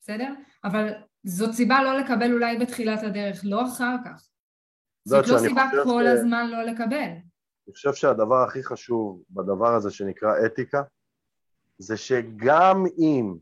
[0.00, 0.34] בסדר?
[0.64, 0.92] אבל
[1.24, 4.28] זאת סיבה לא לקבל אולי בתחילת הדרך, לא אחר כך.
[5.04, 7.10] זאת לא שאני סיבה חושב כל ש- הזמן לא לקבל.
[7.66, 10.82] אני חושב שהדבר הכי חשוב בדבר הזה שנקרא אתיקה,
[11.78, 13.34] זה שגם אם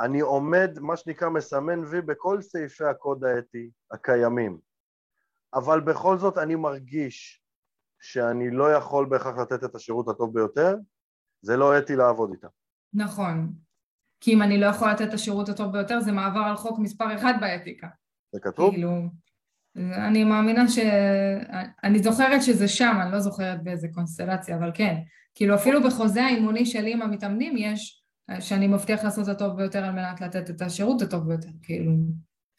[0.00, 4.58] אני עומד, מה שנקרא, מסמן וי בכל סעיפי הקוד האתי הקיימים,
[5.54, 7.42] אבל בכל זאת אני מרגיש
[8.00, 10.76] שאני לא יכול בהכרח לתת את השירות הטוב ביותר,
[11.42, 12.48] זה לא אתי לעבוד איתה.
[12.94, 13.52] נכון.
[14.22, 17.14] כי אם אני לא יכולה לתת את השירות הטוב ביותר, זה מעבר על חוק מספר
[17.14, 17.88] אחד באתיקה.
[18.32, 18.70] זה כתוב?
[18.70, 18.90] כאילו,
[19.76, 20.78] אני מאמינה ש...
[21.84, 24.96] אני זוכרת שזה שם, אני לא זוכרת באיזה קונסטלציה, אבל כן.
[25.34, 28.04] כאילו אפילו בחוזה האימוני שלי עם המתאמנים יש
[28.40, 31.92] שאני מבטיח לעשות את הטוב ביותר על מנת לתת את השירות הטוב ביותר, כאילו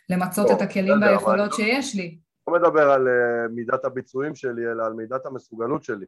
[0.09, 2.19] למצות את הכלים והיכולות לא- שיש לי.
[2.47, 6.05] לא מדבר על אה, מידת הביצועים שלי, אלא על מידת המסוגלות שלי.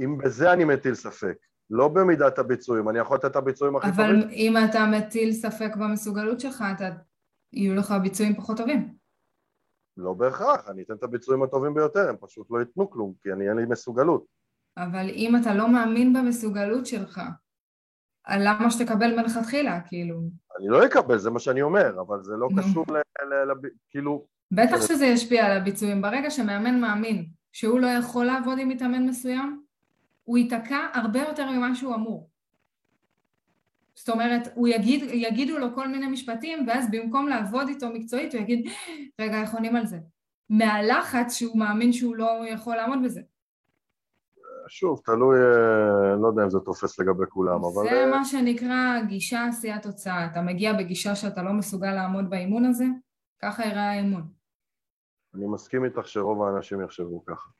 [0.00, 1.36] אם בזה אני מטיל ספק,
[1.70, 4.04] לא במידת הביצועים, אני יכול לתת את הביצועים הכי טובים.
[4.04, 6.88] אבל אם אתה מטיל ספק במסוגלות שלך, אתה...
[7.52, 8.94] יהיו לך ביצועים פחות טובים.
[9.96, 13.48] לא בהכרח, אני אתן את הביצועים הטובים ביותר, הם פשוט לא ייתנו כלום, כי אני
[13.48, 14.24] אין לי מסוגלות.
[14.76, 17.20] אבל אם אתה לא מאמין במסוגלות שלך,
[18.30, 20.20] למה שתקבל מלכתחילה, כאילו?
[20.58, 22.96] אני לא אקבל, זה מה שאני אומר, אבל זה לא קשור ל...
[23.24, 23.34] ל...
[23.34, 23.68] ל...
[23.90, 24.26] כאילו...
[24.50, 26.02] בטח שזה ישפיע על הביצועים.
[26.02, 29.62] ברגע שמאמן מאמין שהוא לא יכול לעבוד עם מתאמן מסוים,
[30.24, 32.30] הוא ייתקע הרבה יותר ממה שהוא אמור.
[33.94, 38.42] זאת אומרת, הוא יגיד, יגידו לו כל מיני משפטים, ואז במקום לעבוד איתו מקצועית, הוא
[38.42, 38.68] יגיד,
[39.20, 39.98] רגע, איך עונים על זה?
[40.50, 43.20] מהלחץ שהוא מאמין שהוא לא יכול לעמוד בזה.
[44.68, 47.90] שוב, תלוי, אה, לא יודע אם זה תופס לגבי כולם, אבל...
[47.90, 50.26] זה אה, מה שנקרא גישה עשיית תוצאה.
[50.26, 52.84] אתה מגיע בגישה שאתה לא מסוגל לעמוד באימון הזה,
[53.42, 54.22] ככה יראה האימון.
[55.34, 57.50] אני מסכים איתך שרוב האנשים יחשבו ככה.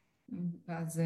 [0.69, 1.03] אז...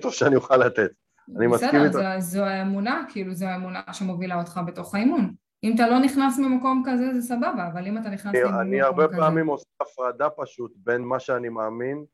[0.00, 0.90] טוב שאני אוכל לתת.
[1.36, 1.88] אני מסכים איתך.
[1.88, 5.34] בסדר, זו האמונה, כאילו זו האמונה שמובילה אותך בתוך האימון.
[5.64, 8.60] אם אתה לא נכנס ממקום כזה זה סבבה, אבל אם אתה נכנס ממקום כזה...
[8.60, 12.04] אני הרבה פעמים עושה הפרדה פשוט בין מה שאני מאמין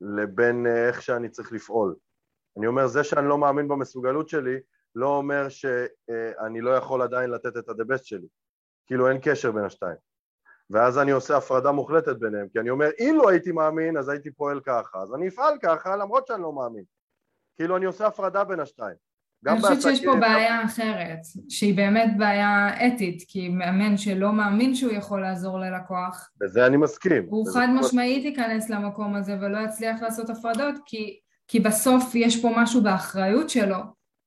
[0.00, 1.94] לבין אה, איך שאני צריך לפעול.
[2.58, 4.56] אני אומר, זה שאני לא מאמין במסוגלות שלי,
[4.94, 8.26] לא אומר שאני לא יכול עדיין לתת את best שלי.
[8.86, 9.96] כאילו אין קשר בין השתיים.
[10.70, 14.60] ואז אני עושה הפרדה מוחלטת ביניהם, כי אני אומר, אילו הייתי מאמין, אז הייתי פועל
[14.60, 16.84] ככה, אז אני אפעל ככה, למרות שאני לא מאמין.
[17.56, 18.96] כאילו אני עושה הפרדה בין השתיים.
[19.46, 24.92] אני חושבת שיש פה בעיה אחרת, שהיא באמת בעיה אתית, כי מאמן שלא מאמין שהוא
[24.92, 27.26] יכול לעזור ללקוח, בזה אני מסכים.
[27.28, 32.50] הוא חד משמעית ייכנס למקום הזה ולא יצליח לעשות הפרדות, כי כי בסוף יש פה
[32.56, 33.76] משהו באחריות שלו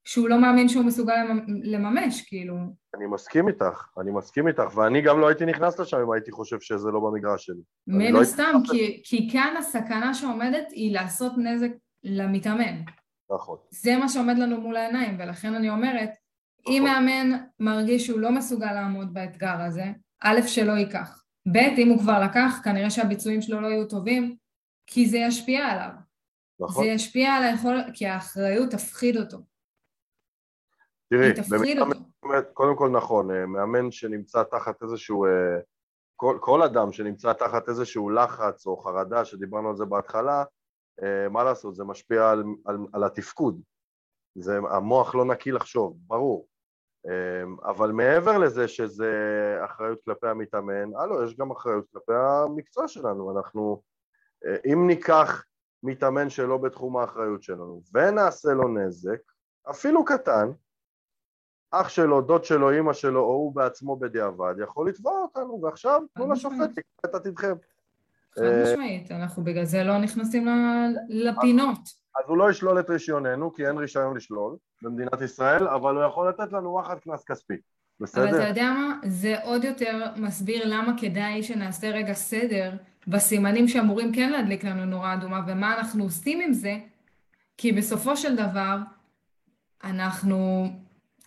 [0.06, 1.16] שהוא לא מאמין שהוא מסוגל
[1.64, 2.56] לממש, כאילו.
[2.96, 6.60] אני מסכים איתך, אני מסכים איתך, ואני גם לא הייתי נכנס לשם אם הייתי חושב
[6.60, 7.62] שזה לא במגרש שלי.
[7.88, 11.70] מן לא הסתם, לא כי, כי כאן הסכנה שעומדת היא לעשות נזק
[12.04, 12.82] למתאמן.
[13.32, 13.58] נכון.
[13.70, 16.74] זה מה שעומד לנו מול העיניים, ולכן אני אומרת, נכון.
[16.74, 19.86] אם מאמן מרגיש שהוא לא מסוגל לעמוד באתגר הזה,
[20.24, 21.24] א', שלא ייקח.
[21.52, 24.36] ב', אם הוא כבר לקח, כנראה שהביצועים שלו לא יהיו טובים,
[24.88, 25.90] כי זה ישפיע עליו.
[26.60, 26.84] נכון.
[26.84, 29.38] זה ישפיע על היכולת, כי האחריות תפחיד אותו.
[31.10, 31.34] תראי,
[32.24, 35.60] באמת, קודם כל נכון, אה, מאמן שנמצא תחת איזשהו, אה,
[36.16, 40.44] כל, כל אדם שנמצא תחת איזשהו לחץ או חרדה, שדיברנו על זה בהתחלה,
[41.04, 43.62] אה, מה לעשות, זה משפיע על, על, על התפקוד.
[44.36, 46.48] זה, המוח לא נקי לחשוב, ברור.
[47.64, 49.12] אבל מעבר לזה שזה
[49.66, 53.38] אחריות כלפי המתאמן, הלו, יש גם אחריות כלפי המקצוע שלנו.
[53.38, 53.82] אנחנו,
[54.66, 55.44] אם ניקח
[55.84, 59.20] מתאמן שלא בתחום האחריות שלנו, ונעשה לו נזק,
[59.70, 60.52] אפילו קטן,
[61.72, 66.32] אח שלו, דוד שלו, אימא שלו, או הוא בעצמו בדיעבד, יכול לתבוע אותנו, ועכשיו תנו
[66.32, 67.54] לשופט לקרוא את עתידכם.
[68.36, 70.48] חד משמעית, אנחנו בגלל זה לא נכנסים
[71.10, 71.80] לפינות.
[72.16, 76.30] אז הוא לא ישלול את רישיוננו, כי אין רישיון לשלול במדינת ישראל, אבל הוא יכול
[76.30, 77.54] לתת לנו וואחד קנס כספי.
[78.00, 78.30] בסדר?
[78.30, 79.00] אבל אתה יודע מה?
[79.06, 82.72] זה עוד יותר מסביר למה כדאי שנעשה רגע סדר
[83.08, 86.78] בסימנים שאמורים כן להדליק לנו נורה אדומה ומה אנחנו עושים עם זה,
[87.58, 88.78] כי בסופו של דבר
[89.84, 90.68] אנחנו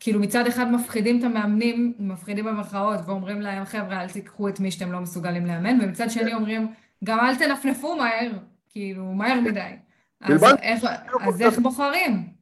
[0.03, 4.71] כאילו מצד אחד מפחידים את המאמנים, מפחידים במרכאות ואומרים להם חבר'ה אל תיקחו את מי
[4.71, 6.37] שאתם לא מסוגלים לאמן ומצד שני כן.
[6.37, 6.73] אומרים
[7.05, 8.31] גם אל תנפנפו מהר,
[8.69, 9.77] כאילו מהר מדי.
[10.21, 10.85] אז איך,
[11.21, 12.33] אז איך בוחרים?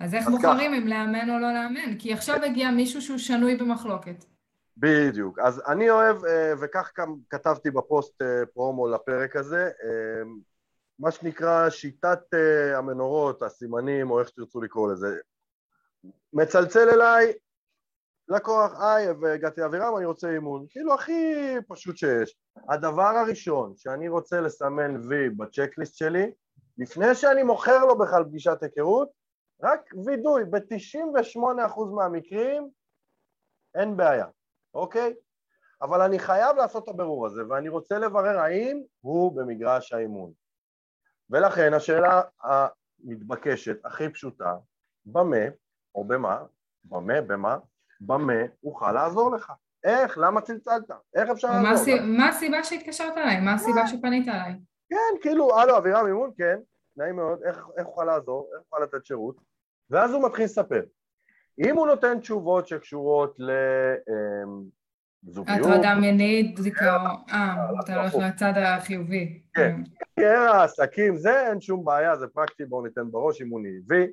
[0.00, 1.98] אז איך בוחרים אם לאמן או לא לאמן?
[1.98, 4.24] כי עכשיו הגיע מישהו שהוא שנוי במחלוקת.
[4.76, 5.38] בדיוק.
[5.38, 10.22] אז אני אוהב, אה, וכך גם כתבתי בפוסט אה, פרומו לפרק הזה, אה,
[10.98, 12.34] מה שנקרא שיטת
[12.76, 15.16] המנורות, הסימנים, או איך שתרצו לקרוא לזה.
[16.32, 17.32] מצלצל אליי,
[18.28, 20.66] לקוח, היי, והגעתי אבירם, אני רוצה אימון.
[20.68, 22.36] כאילו הכי פשוט שיש.
[22.68, 26.32] הדבר הראשון שאני רוצה לסמן וי בצ'קליסט שלי,
[26.78, 29.08] לפני שאני מוכר לו בכלל פגישת היכרות,
[29.62, 32.70] רק וידוי, ב-98% מהמקרים
[33.74, 34.26] אין בעיה.
[34.74, 35.14] אוקיי?
[35.82, 40.32] אבל אני חייב לעשות את הבירור הזה, ואני רוצה לברר האם הוא במגרש האימון.
[41.30, 44.54] ולכן השאלה המתבקשת, הכי פשוטה,
[45.04, 45.46] במה,
[45.94, 46.38] או במה,
[46.84, 47.56] במה, במה,
[48.00, 49.52] במה אוכל לעזור לך?
[49.84, 50.18] איך?
[50.18, 50.90] למה צלצלת?
[51.14, 51.70] איך אפשר לעזור?
[51.72, 52.02] הסיב...
[52.02, 53.40] מה הסיבה שהתקשרת אליי?
[53.40, 54.52] מה הסיבה שפנית אליי?
[54.90, 56.58] כן, כאילו, הלו, אבירם אימון, כן,
[56.96, 58.50] נעים מאוד, איך, איך אוכל לעזור?
[58.54, 59.36] איך אוכל לתת שירות?
[59.90, 60.82] ואז הוא מתחיל לספר.
[61.58, 63.50] אם הוא נותן תשובות שקשורות ל...
[64.08, 64.82] אמ.
[65.46, 69.42] הטרדה מינית, דיכאון, אה, אתה הולך לצד החיובי.
[69.54, 69.76] כן,
[70.16, 73.68] קריירה, עסקים, זה אין שום בעיה, זה פרקטי, בואו ניתן בראש, אימוני.
[73.88, 74.06] וי,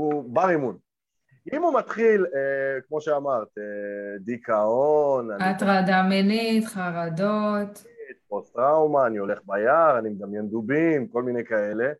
[0.00, 0.78] הוא בר אימון.
[1.52, 7.84] אם הוא מתחיל, אה, כמו שאמרת, אה, דיכאון, אני- הטרדה מינית, חרדות.
[8.28, 11.92] פוסט טראומה, אני הולך ביער, אני מדמיין דובים, כל מיני כאלה.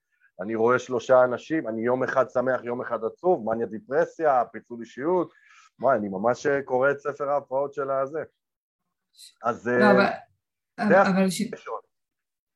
[0.42, 5.32] אני רואה שלושה אנשים, אני יום אחד שמח, יום אחד עצוב, מניה דיפרסיה, פיצול אישיות.
[5.80, 8.22] וואי, אני ממש קורא את ספר ההפרעות של הזה.
[9.44, 10.04] אז לא, אה, אבל...
[10.88, 11.42] זה אבל ש...
[11.52, 11.80] ראשון.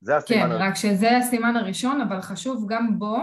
[0.01, 0.69] זה כן, הסימן הראשון.
[0.69, 3.17] רק שזה הסימן הראשון, אבל חשוב גם בו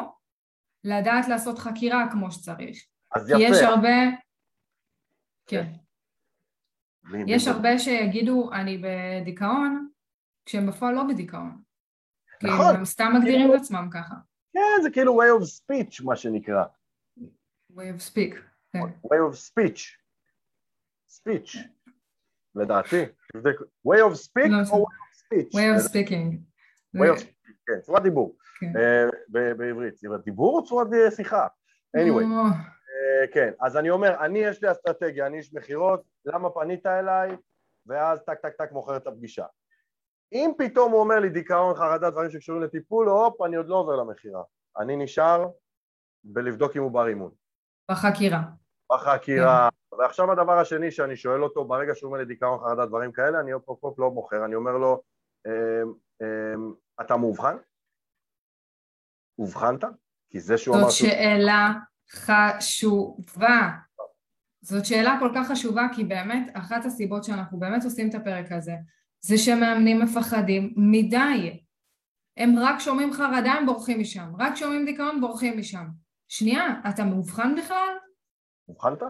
[0.83, 2.85] לדעת לעשות חקירה כמו שצריך.
[3.15, 3.67] אז כי יש יפה.
[3.67, 3.89] הרבה...
[5.47, 5.71] כן.
[7.03, 9.89] מי- יש הרבה שיגידו אני בדיכאון,
[10.45, 11.61] כשהם בפועל לא בדיכאון.
[12.39, 12.75] כאילו, נכון.
[12.75, 14.15] הם סתם מגדירים את עצמם ככה.
[14.53, 16.63] כן, זה כאילו way of speech, מה שנקרא.
[17.73, 18.35] way of speak.
[18.71, 18.79] כן.
[18.79, 19.79] way of speech.
[21.09, 21.57] speech.
[22.55, 23.03] לדעתי.
[23.87, 25.53] way of speak לא, או way of speech?
[25.55, 26.37] way of speaking.
[26.97, 28.37] way of speech, כן, צורת דיבור.
[28.61, 28.77] כן.
[28.77, 29.93] אה, בעברית.
[30.25, 31.47] דיבור או צורת אה, שיחה?
[31.97, 32.23] anyway.
[32.23, 32.45] או,
[32.91, 37.35] אה, כן, אז אני אומר, אני יש לי אסטרטגיה, אני איש מכירות, למה פנית אליי?
[37.85, 39.45] ואז טק טק טק מוכר את הפגישה.
[40.33, 43.95] אם פתאום הוא אומר לי דיכאון, חרדה, דברים שקשורים לטיפול, הופ, אני עוד לא עובר
[43.95, 44.43] למכירה.
[44.79, 45.47] אני נשאר
[46.23, 47.31] בלבדוק אם הוא בר אימון.
[47.91, 48.41] בחקירה.
[48.93, 49.69] בחקירה.
[49.99, 53.51] ועכשיו הדבר השני שאני שואל אותו, ברגע שהוא אומר לי דיכאון, חרדה, דברים כאלה, אני
[53.51, 55.01] הופ הופ הופ לא מוכר, אני אומר לו,
[55.47, 57.57] אמ, אמ, אתה מאובחן?
[59.41, 59.83] אובחנת?
[60.29, 60.91] כי זה שהוא אמר זאת.
[60.91, 61.73] שאלה
[62.11, 63.69] חשובה.
[64.61, 68.73] זאת שאלה כל כך חשובה, כי באמת, אחת הסיבות שאנחנו באמת עושים את הפרק הזה,
[69.21, 71.59] זה שמאמנים מפחדים מדי.
[72.37, 74.31] הם רק שומעים חרדה, הם בורחים משם.
[74.39, 75.85] רק שומעים דיכאון, בורחים משם.
[76.27, 77.97] שנייה, אתה מאובחן בכלל?
[78.67, 79.03] אובחנת?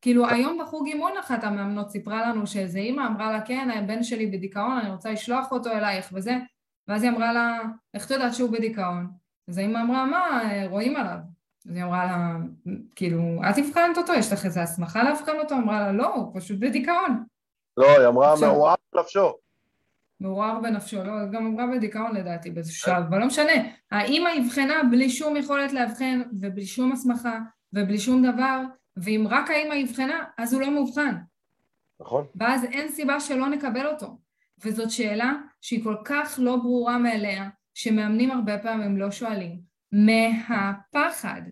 [0.00, 4.26] כאילו היום בחוג אימון אחת המאמנות סיפרה לנו שאיזה אימא אמרה לה כן הבן שלי
[4.26, 6.36] בדיכאון אני רוצה לשלוח אותו אלייך וזה
[6.88, 7.60] ואז היא אמרה לה
[7.94, 9.10] איך את יודעת שהוא בדיכאון?
[9.48, 11.18] אז האימא אמרה מה רואים עליו
[11.70, 12.36] אז היא אמרה לה
[12.96, 15.54] כאילו את אבחנת אותו יש לך איזה הסמכה לאבחן אותו?
[15.54, 17.24] אמרה לה לא הוא פשוט בדיכאון
[17.76, 19.32] לא, היא אמרה עכשיו- מעורב נפשו.
[20.20, 23.52] מעורר בנפשו לא גם אמרה בדיכאון לדעתי באיזשהו שלב אבל לא משנה
[23.90, 27.38] האימא אבחנה בלי שום יכולת לאבחן ובלי שום הסמכה
[27.72, 28.60] ובלי שום דבר
[28.96, 31.14] ואם רק האימא אבחנה אז הוא לא מאובחן
[32.00, 32.24] נכון?
[32.36, 34.18] ואז אין סיבה שלא נקבל אותו.
[34.64, 39.60] וזאת שאלה שהיא כל כך לא ברורה מאליה, שמאמנים הרבה פעמים לא שואלים,
[39.92, 41.42] מהפחד.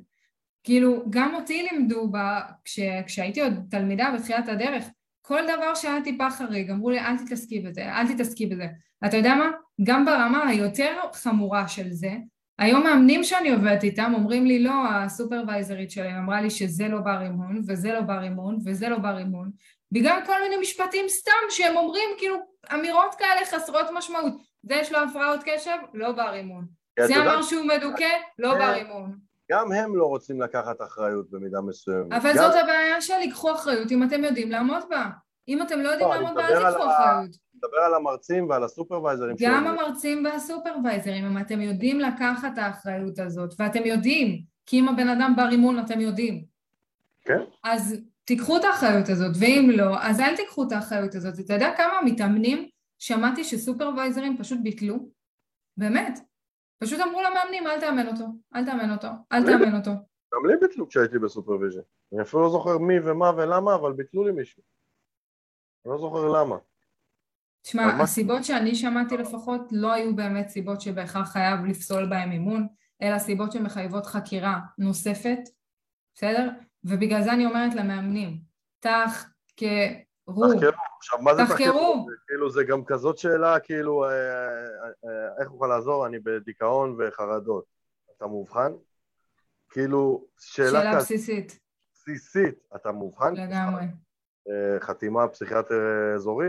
[0.64, 2.16] כאילו, גם אותי לימדו ב...
[2.64, 2.80] כש...
[3.06, 4.84] כשהייתי עוד תלמידה בתחילת הדרך,
[5.22, 8.66] כל דבר שהיה טיפה חריג, אמרו לי אל תתעסקי בזה, אל תתעסקי בזה.
[9.06, 9.50] אתה יודע מה?
[9.82, 12.12] גם ברמה היותר חמורה של זה,
[12.58, 17.22] היום מאמנים שאני עובדת איתם אומרים לי לא, הסופרוויזרית שלהם אמרה לי שזה לא בר
[17.22, 19.50] אימון, וזה לא בר אימון, וזה לא בר אימון,
[19.92, 22.36] בגלל כל מיני משפטים סתם שהם אומרים כאילו
[22.74, 24.51] אמירות כאלה חסרות משמעות.
[24.62, 26.66] זה יש לו הפרעות קשב, לא בר אימון.
[27.00, 29.16] זה אמר שהוא מדוכא, לא בר אימון.
[29.52, 32.12] גם הם לא רוצים לקחת אחריות במידה מסוימת.
[32.12, 35.06] אבל גם- זאת הבעיה שלי, קחו אחריות אם אתם יודעים לעמוד בה.
[35.48, 37.30] אם אתם לא יודעים לא, אני לעמוד בה, אל על תיקחו אחריות.
[37.54, 43.18] מדבר על המרצים ועל הסופרוויזרים גם שאומרים, המרצים והסופרוויזרים, אם אתם יודעים לקחת את האחריות
[43.18, 46.44] הזאת, ואתם יודעים, כי אם הבן אדם בר אימון אתם יודעים,
[47.24, 51.34] כן, אז תיקחו את האחריות הזאת, ואם לא, אז אל תיקחו את האחריות הזאת.
[51.44, 52.68] אתה יודע כמה מתאמנים
[53.02, 54.96] שמעתי שסופרוויזרים פשוט ביטלו?
[55.76, 56.18] באמת.
[56.78, 59.90] פשוט אמרו למאמנים, אל תאמן אותו, אל תאמן אותו, אל תאמן אותו.
[60.34, 61.80] גם לי ביטלו כשהייתי ב supervision.
[62.12, 64.62] אני אפילו לא זוכר מי ומה ולמה, אבל ביטלו לי מישהו.
[65.84, 66.56] אני לא זוכר למה.
[67.62, 72.66] תשמע, הסיבות שאני שמעתי לפחות לא היו באמת סיבות שבהכרח חייב לפסול בהם אימון,
[73.02, 75.38] אלא סיבות שמחייבות חקירה נוספת,
[76.14, 76.50] בסדר?
[76.84, 78.40] ובגלל זה אני אומרת למאמנים,
[78.80, 80.11] תחקרו.
[80.26, 80.82] תחקרו.
[80.98, 82.06] עכשיו, מה זה תחקרו.
[82.26, 86.06] כאילו, זה גם כזאת שאלה, כאילו, אה, אה, איך אוכל לעזור?
[86.06, 87.64] אני בדיכאון וחרדות.
[88.16, 88.72] אתה מאובחן?
[89.70, 91.58] כאילו, שאלה שאלה כזאת בסיסית,
[91.92, 92.54] בסיסית.
[92.76, 93.34] אתה מאובחן?
[93.34, 93.84] לגמרי.
[94.48, 96.48] אה, חתימה פסיכיאטר אה, אזורי?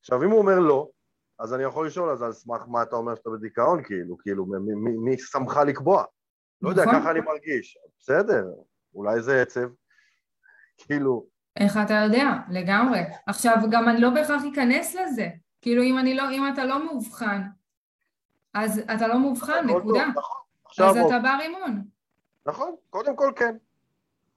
[0.00, 0.90] עכשיו, אם הוא אומר לא,
[1.38, 4.46] אז אני יכול לשאול, אז על סמך מה אתה אומר שאתה בדיכאון, כאילו, כאילו,
[5.04, 6.04] מי שמך לקבוע?
[6.62, 7.00] לא יודע, נכון.
[7.00, 7.78] ככה אני מרגיש.
[7.98, 8.46] בסדר,
[8.94, 9.68] אולי זה עצב.
[10.86, 12.30] כאילו, איך אתה יודע?
[12.50, 13.00] לגמרי.
[13.26, 15.28] עכשיו, גם אני לא בהכרח אכנס לזה.
[15.62, 17.42] כאילו, אם אני לא, אם אתה לא מאובחן,
[18.54, 20.06] אז אתה לא מאובחן, טוב, נקודה.
[20.06, 20.40] נכון.
[20.64, 21.82] עכשיו, אז אתה בר אימון.
[22.46, 23.56] נכון, קודם כל כן.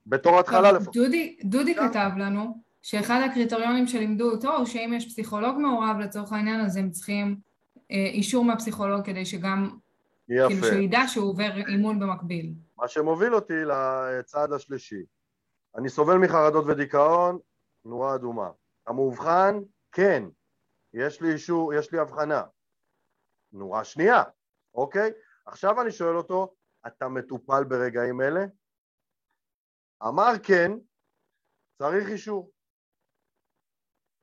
[0.08, 0.96] בתור התחלה טוב, לפחות.
[0.96, 1.76] דודי, דודי.
[1.76, 6.92] כתב לנו שאחד הקריטריונים שלימדו אותו הוא שאם יש פסיכולוג מעורב לצורך העניין אז הם
[6.92, 7.38] צריכים
[7.92, 9.70] אה, אישור מהפסיכולוג כדי שגם,
[10.28, 10.68] כאילו יפה.
[10.68, 12.54] שהוא ידע שהוא עובר אימון במקביל.
[12.78, 15.04] מה שמוביל אותי לצעד השלישי.
[15.78, 17.40] אני סובל מחרדות ודיכאון,
[17.86, 18.50] נורה אדומה.
[18.88, 19.56] המאובחן,
[19.92, 20.24] כן,
[20.94, 22.44] יש לי אישור, יש לי הבחנה.
[23.52, 24.24] נורה שנייה,
[24.74, 25.12] אוקיי?
[25.46, 26.54] עכשיו אני שואל אותו,
[26.88, 28.46] אתה מטופל ברגעים אלה?
[30.08, 30.72] אמר כן,
[31.78, 32.52] צריך אישור.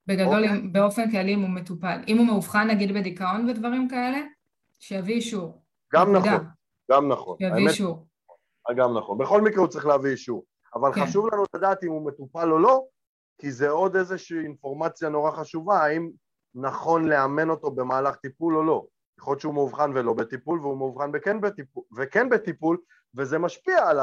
[0.06, 0.68] בגדול, אוקיי.
[0.72, 2.00] באופן כללי אם הוא מטופל.
[2.08, 4.18] אם הוא מאובחן נגיד בדיכאון ודברים כאלה,
[4.78, 5.62] שיביא אישור.
[5.94, 6.46] גם נכון,
[6.90, 7.36] גם נכון.
[7.38, 8.08] שיביא אישור.
[8.76, 9.18] גם נכון.
[9.18, 10.44] בכל מקרה הוא צריך להביא אישור.
[10.74, 11.06] אבל כן.
[11.06, 12.84] חשוב לנו לדעת אם הוא מטופל או לא,
[13.38, 16.10] כי זה עוד איזושהי אינפורמציה נורא חשובה, האם
[16.54, 18.84] נכון לאמן אותו במהלך טיפול או לא.
[19.18, 22.78] יכול להיות שהוא מאובחן ולא בטיפול, והוא מאובחן וכן בטיפול, וכן בטיפול,
[23.14, 23.98] וזה משפיע על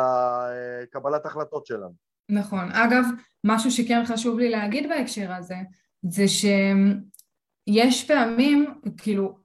[0.91, 1.93] קבלת החלטות שלנו.
[2.29, 2.71] נכון.
[2.71, 3.03] אגב,
[3.43, 5.55] משהו שכן חשוב לי להגיד בהקשר הזה,
[6.01, 9.39] זה שיש פעמים, כאילו,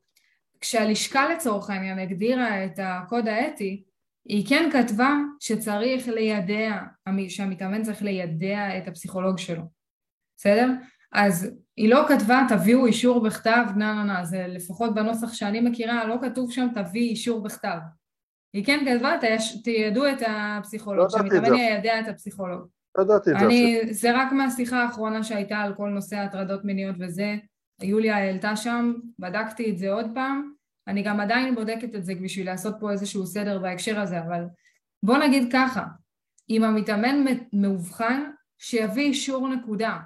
[0.60, 3.84] כשהלשכה לצורך העניין הגדירה את הקוד האתי,
[4.28, 6.82] היא כן כתבה שצריך לידע,
[7.28, 9.62] שהמתאמן צריך לידע את הפסיכולוג שלו,
[10.36, 10.70] בסדר?
[11.12, 16.04] אז היא לא כתבה תביאו אישור בכתב, נה נה נה, זה לפחות בנוסח שאני מכירה,
[16.04, 17.78] לא כתוב שם תביא אישור בכתב.
[18.52, 19.12] היא כן כתבה,
[19.64, 22.68] תיידעו את הפסיכולוג, לא שהמתאמן יידע את הפסיכולוג.
[22.98, 23.92] לא ידעתי את זה.
[23.92, 27.36] זה רק מהשיחה האחרונה שהייתה על כל נושא הטרדות מיניות וזה,
[27.82, 30.52] יוליה העלתה שם, בדקתי את זה עוד פעם,
[30.88, 34.44] אני גם עדיין בודקת את זה בשביל לעשות פה איזשהו סדר בהקשר הזה, אבל
[35.02, 35.84] בוא נגיד ככה,
[36.50, 39.98] אם המתאמן מאובחן, שיביא אישור נקודה.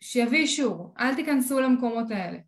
[0.00, 2.38] שיביא אישור, אל תיכנסו למקומות האלה.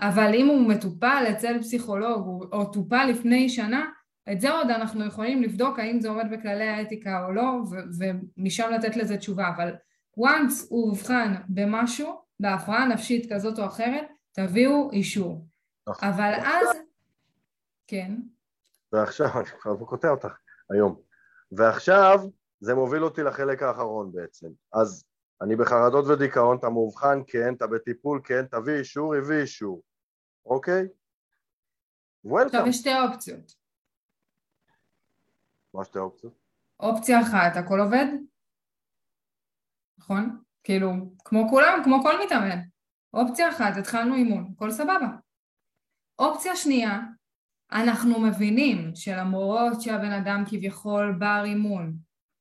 [0.00, 3.86] אבל אם הוא מטופל אצל פסיכולוג או טופל לפני שנה,
[4.32, 7.62] את זה עוד אנחנו יכולים לבדוק האם זה עומד בכללי האתיקה או לא,
[7.98, 9.74] ומשם לתת לזה תשובה, אבל
[10.20, 15.46] once הוא אובחן במשהו, בהפרעה נפשית כזאת או אחרת, תביאו אישור.
[15.88, 16.08] נכון.
[16.08, 16.87] אבל אז...
[17.88, 18.12] כן.
[18.92, 20.36] ועכשיו, אני כבר קוטע אותך
[20.70, 21.00] היום.
[21.52, 22.18] ועכשיו,
[22.60, 24.46] זה מוביל אותי לחלק האחרון בעצם.
[24.72, 25.04] אז
[25.42, 29.82] אני בחרדות ודיכאון, אתה מאובחן, כן, אתה בטיפול, כן, תביא אישור, הביא אישור,
[30.46, 30.88] אוקיי?
[32.24, 32.46] וולקאם.
[32.46, 33.52] עכשיו יש שתי אופציות.
[35.74, 36.38] מה שתי אופציות?
[36.80, 38.06] אופציה אחת, הכל עובד?
[39.98, 40.42] נכון?
[40.64, 40.90] כאילו,
[41.24, 42.58] כמו כולם, כמו כל מתאמן.
[43.14, 45.08] אופציה אחת, התחלנו אימון, הכל סבבה.
[46.18, 47.00] אופציה שנייה,
[47.72, 51.92] אנחנו מבינים שלמרות שהבן אדם כביכול בר אימון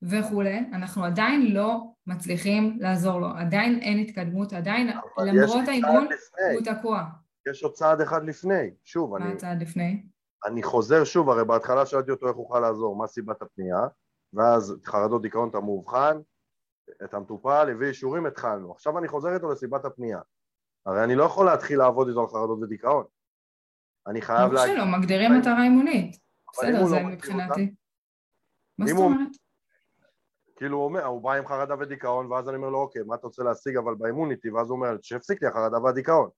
[0.01, 6.07] וכולי, אנחנו עדיין לא מצליחים לעזור לו, עדיין אין התקדמות, עדיין למרות האימון
[6.53, 7.03] הוא תקוע.
[7.49, 9.25] יש עוד צעד אחד לפני, שוב, מה אני...
[9.25, 10.03] מה הצעד לפני?
[10.45, 13.87] אני חוזר שוב, הרי בהתחלה שאלתי אותו איך אוכל לעזור, מה סיבת הפנייה,
[14.33, 16.17] ואז חרדות דיכאון אתה מאובחן,
[17.03, 18.71] את המטופל, הביא אישורים, התחלנו.
[18.71, 20.19] עכשיו אני חוזר איתו לסיבת הפנייה.
[20.85, 23.03] הרי אני לא יכול להתחיל לעבוד איתו על חרדות ודיכאון.
[24.07, 24.75] אני חייב להגיד...
[24.75, 26.17] שלא, מגדירים מטרה אימונית.
[26.53, 27.73] בסדר, זה לא מבחינתי.
[28.77, 29.27] מה זאת אומרת?
[30.55, 33.27] כאילו הוא אומר, הוא בא עם חרדה ודיכאון, ואז אני אומר לו, אוקיי, מה אתה
[33.27, 34.49] רוצה להשיג אבל באימון איתי?
[34.49, 36.29] ואז הוא אומר, שיפסיק לי החרדה והדיכאון.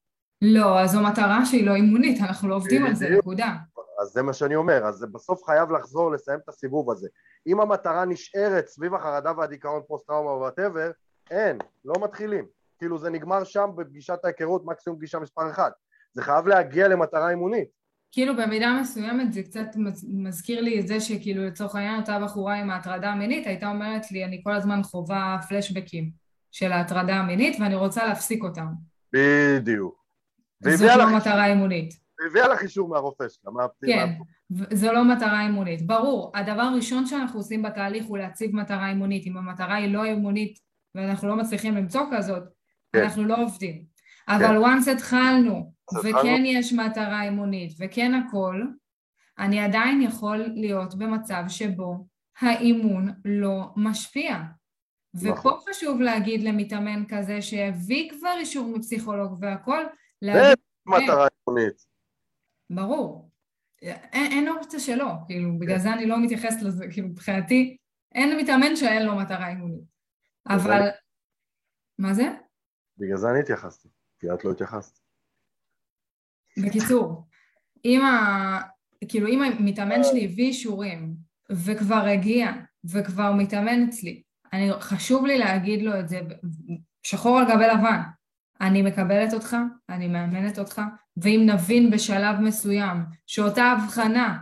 [0.42, 3.56] לא, אז זו מטרה שהיא לא אימונית, אנחנו לא עובדים על זה, נקודה.
[4.02, 7.08] אז זה מה שאני אומר, אז בסוף חייב לחזור לסיים את הסיבוב הזה.
[7.48, 10.92] אם המטרה נשארת סביב החרדה והדיכאון פוסט טראומה whatever,
[11.32, 12.46] אין, לא מתחילים.
[12.78, 15.74] כאילו זה נגמר שם בפגישת ההיכרות, מקסימום פגישה מספר אחת.
[16.13, 17.67] זה חייב להגיע למטרה אימונית.
[18.12, 19.67] כאילו במידה מסוימת זה קצת
[20.13, 24.26] מזכיר לי את זה שכאילו לצורך העניין אותה בחורה עם ההטרדה המינית הייתה אומרת לי
[24.26, 26.12] אני כל הזמן חווה פלשבקים
[26.52, 28.65] של ההטרדה המינית ואני רוצה להפסיק אותם.
[29.13, 30.00] בדיוק.
[30.63, 31.93] זאת לא מטרה אימונית.
[32.24, 34.02] והביאה לך אישור מהרופא שלה, מהפנימה.
[34.02, 35.88] כן, זו לא מטרה אימונית.
[35.88, 39.28] ברור, הדבר הראשון שאנחנו עושים בתהליך הוא להציב מטרה אימונית.
[39.28, 40.60] אם המטרה היא לא אימונית
[40.95, 42.43] ואנחנו לא מצליחים למצוא כזאת,
[42.93, 43.04] כן.
[43.04, 43.84] אנחנו לא עובדים.
[44.28, 44.63] אבל כן.
[44.63, 48.63] once התחלנו, וכן יש מטרה אימונית, וכן הכל,
[49.39, 52.08] אני עדיין יכול להיות במצב שבו
[52.39, 54.38] האימון לא משפיע.
[55.15, 55.60] ופה נכון.
[55.69, 59.84] חשוב להגיד למתאמן כזה שהביא כבר אישור מפסיכולוג והכל,
[60.21, 60.43] להגיד...
[60.43, 60.54] זה
[60.86, 61.86] מטרה אימונית.
[62.69, 63.30] ברור.
[63.82, 65.60] אין, אין אופציה שלא, כאילו, כן.
[65.60, 67.78] בגלל זה אני לא מתייחסת לזה, כאילו, מבחינתי,
[68.15, 69.84] אין מתאמן שאין לו מטרה אימונית.
[70.49, 70.88] אבל...
[71.99, 72.23] מה זה?
[72.97, 75.00] בגלל זה אני התייחסתי, כי את לא התייחסת.
[76.66, 77.28] בקיצור,
[77.86, 78.62] אם ה...
[79.08, 81.14] כאילו, אם המתאמן שלי הביא אישורים,
[81.52, 82.52] וכבר הגיע,
[82.92, 84.22] וכבר מתאמן אצלי,
[84.54, 86.20] אני, חשוב לי להגיד לו את זה
[87.04, 88.02] שחור על גבי לבן.
[88.62, 89.58] אני מקבלת אותך,
[89.90, 90.82] אני מאמנת אותך,
[91.18, 92.98] ואם נבין בשלב מסוים
[93.28, 94.38] שאותה הבחנה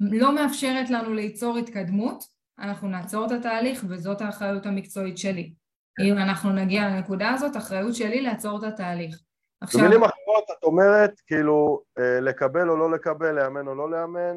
[0.00, 2.24] לא מאפשרת לנו ליצור התקדמות,
[2.58, 5.54] אנחנו נעצור את התהליך וזאת האחריות המקצועית שלי.
[6.00, 9.20] אם אנחנו נגיע לנקודה הזאת, אחריות שלי לעצור את התהליך.
[9.60, 9.80] עכשיו...
[9.80, 14.36] במילים אחרות את אומרת, כאילו, אה, לקבל או לא לקבל, לאמן או לא לאמן,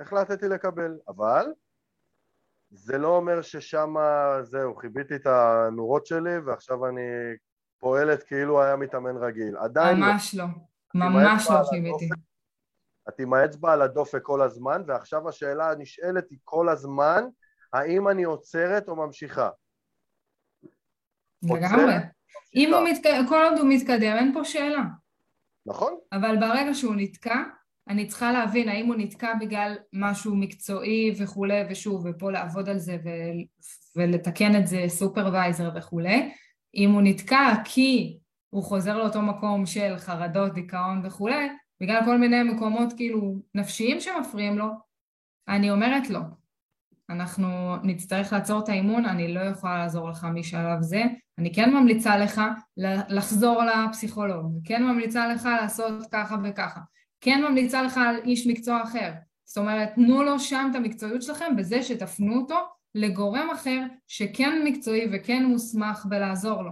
[0.00, 1.46] החלטתי לקבל, אבל
[2.70, 3.94] זה לא אומר ששם,
[4.42, 7.02] זהו, חיביתי את הנורות שלי ועכשיו אני
[7.78, 9.56] פועלת כאילו היה מתאמן רגיל.
[9.56, 10.06] עדיין לא.
[10.06, 10.44] ממש לא.
[10.94, 12.08] ממש לא חיוויתי.
[13.08, 17.24] את עם האצבע על הדופק כל הזמן, ועכשיו השאלה הנשאלת היא כל הזמן,
[17.72, 19.50] האם אני עוצרת או ממשיכה?
[21.42, 21.94] לגמרי.
[22.54, 24.82] אם הוא מתקדם, כל עוד הוא מתקדם, אין פה שאלה.
[25.66, 25.92] נכון.
[26.12, 27.42] אבל ברגע שהוא נתקע,
[27.88, 32.96] אני צריכה להבין האם הוא נתקע בגלל משהו מקצועי וכולי, ושוב, ופה לעבוד על זה
[33.04, 36.32] ו- ולתקן את זה סופרוויזר וכולי.
[36.74, 38.18] אם הוא נתקע כי
[38.50, 41.48] הוא חוזר לאותו מקום של חרדות, דיכאון וכולי,
[41.80, 44.66] בגלל כל מיני מקומות כאילו נפשיים שמפריעים לו,
[45.48, 46.20] אני אומרת לו,
[47.10, 51.02] אנחנו נצטרך לעצור את האימון, אני לא יכולה לעזור לך משלב זה,
[51.38, 52.42] אני כן ממליצה לך
[53.08, 56.80] לחזור לפסיכולוג, כן ממליצה לך לעשות ככה וככה,
[57.20, 59.12] כן ממליצה לך על איש מקצוע אחר,
[59.44, 62.56] זאת אומרת תנו לו שם את המקצועיות שלכם בזה שתפנו אותו
[62.94, 66.70] לגורם אחר שכן מקצועי וכן מוסמך בלעזור לו.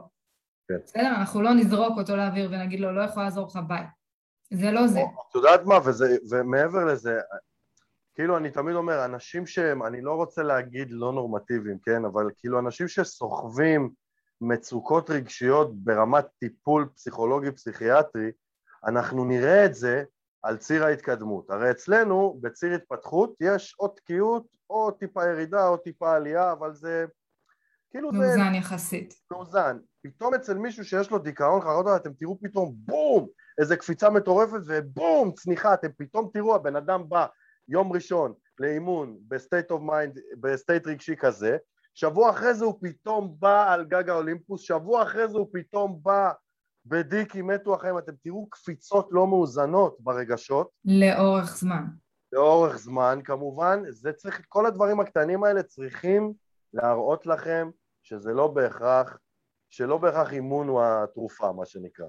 [0.68, 0.74] כן.
[0.84, 1.08] בסדר?
[1.08, 3.82] אנחנו לא נזרוק אותו לאוויר ונגיד לו לא יכול לעזור לך ביי.
[4.52, 5.00] זה לא זה.
[5.00, 7.18] את יודעת מה, וזה, ומעבר לזה,
[8.16, 12.58] כאילו אני תמיד אומר, אנשים שהם, אני לא רוצה להגיד לא נורמטיביים, כן, אבל כאילו
[12.58, 13.90] אנשים שסוחבים
[14.40, 18.30] מצוקות רגשיות ברמת טיפול פסיכולוגי פסיכיאטרי,
[18.86, 20.04] אנחנו נראה את זה
[20.42, 21.50] על ציר ההתקדמות.
[21.50, 27.06] הרי אצלנו, בציר התפתחות, יש או תקיעות, או טיפה ירידה, או טיפה עלייה, אבל זה...
[27.90, 28.36] כאילו מאוזן זה...
[28.38, 29.14] מאוזן יחסית.
[29.30, 29.78] מאוזן.
[30.02, 33.26] פתאום אצל מישהו שיש לו דיכאון חרדות, אתם תראו פתאום בום!
[33.58, 35.32] איזה קפיצה מטורפת ובום!
[35.32, 37.26] צניחה, אתם פתאום תראו, הבן אדם בא
[37.68, 41.56] יום ראשון לאימון ב state of mind, ב state רגשי כזה,
[41.94, 46.30] שבוע אחרי זה הוא פתאום בא על גג האולימפוס, שבוע אחרי זה הוא פתאום בא
[46.86, 50.70] בדיקי מתו החיים, אתם תראו קפיצות לא מאוזנות ברגשות.
[50.84, 51.84] לאורך זמן.
[52.32, 56.32] לאורך זמן כמובן, זה צריך, כל הדברים הקטנים האלה צריכים
[56.72, 57.70] להראות לכם
[58.02, 59.18] שזה לא בהכרח,
[59.70, 62.06] שלא בהכרח אימון הוא התרופה, מה שנקרא.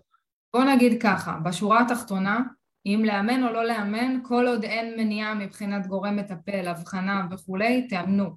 [0.54, 2.40] בוא נגיד ככה, בשורה התחתונה,
[2.88, 8.30] אם לאמן או לא לאמן, כל עוד אין מניעה מבחינת גורם מטפל, הבחנה וכולי, תאמנו.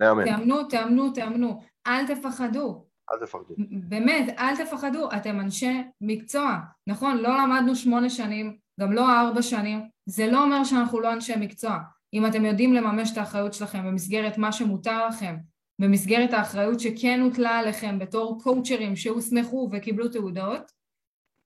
[0.00, 0.24] לאמן.
[0.24, 1.60] תאמנו, תאמנו, תאמנו.
[1.86, 2.86] אל תפחדו.
[3.12, 3.54] אל תפחדו.
[3.88, 5.08] באמת, אל תפחדו.
[5.16, 6.56] אתם אנשי מקצוע.
[6.86, 9.88] נכון, לא למדנו שמונה שנים, גם לא ארבע שנים.
[10.06, 11.78] זה לא אומר שאנחנו לא אנשי מקצוע.
[12.14, 15.36] אם אתם יודעים לממש את האחריות שלכם במסגרת מה שמותר לכם,
[15.78, 20.72] במסגרת האחריות שכן הוטלה עליכם בתור קואוצ'רים שהוסמכו וקיבלו תעודות,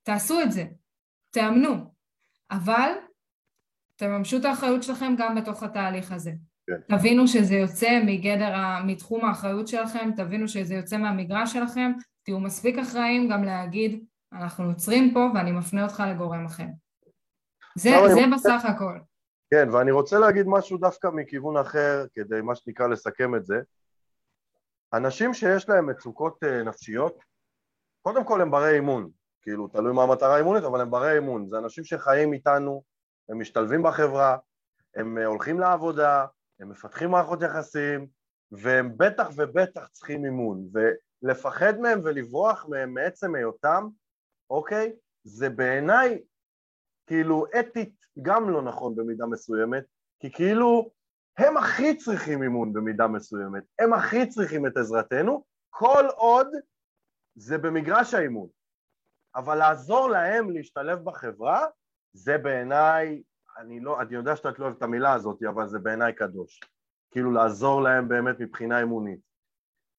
[0.02, 0.64] תעשו את זה.
[1.30, 1.91] תאמנו.
[2.52, 2.92] אבל
[3.96, 6.32] תממשו את האחריות שלכם גם בתוך התהליך הזה.
[6.66, 6.96] כן.
[6.96, 8.54] תבינו שזה יוצא מגדר,
[8.86, 11.92] מתחום האחריות שלכם, תבינו שזה יוצא מהמגרש שלכם,
[12.22, 16.66] תהיו מספיק אחראים גם להגיד, אנחנו עוצרים פה ואני מפנה אותך לגורם אחר.
[17.76, 18.34] זה, זה אני...
[18.34, 18.98] בסך הכל.
[19.50, 23.60] כן, ואני רוצה להגיד משהו דווקא מכיוון אחר, כדי מה שנקרא לסכם את זה.
[24.92, 27.18] אנשים שיש להם מצוקות אה, נפשיות,
[28.02, 29.10] קודם כל הם ברי אימון,
[29.42, 31.48] כאילו, תלוי מה המטרה האימונית, אבל הם ברי אימון.
[31.48, 32.82] זה אנשים שחיים איתנו,
[33.28, 34.36] הם משתלבים בחברה,
[34.96, 36.26] הם אה, הולכים לעבודה,
[36.60, 38.06] הם מפתחים מערכות יחסים,
[38.52, 40.68] והם בטח ובטח צריכים אימון.
[40.72, 43.88] ולפחד מהם ולברוח מהם מעצם היותם,
[44.50, 44.92] אוקיי?
[45.24, 46.22] זה בעיניי,
[47.06, 49.84] כאילו, אתית גם לא נכון במידה מסוימת,
[50.20, 50.90] כי כאילו,
[51.38, 56.46] הם הכי צריכים אימון במידה מסוימת, הם הכי צריכים את עזרתנו, כל עוד
[57.34, 58.48] זה במגרש האימון.
[59.36, 61.66] אבל לעזור להם להשתלב בחברה,
[62.12, 63.22] זה בעיניי,
[63.58, 66.60] אני לא, אני יודע שאת לא אוהבת את המילה הזאת, אבל זה בעיניי קדוש.
[67.10, 69.20] כאילו לעזור להם באמת מבחינה אמונית,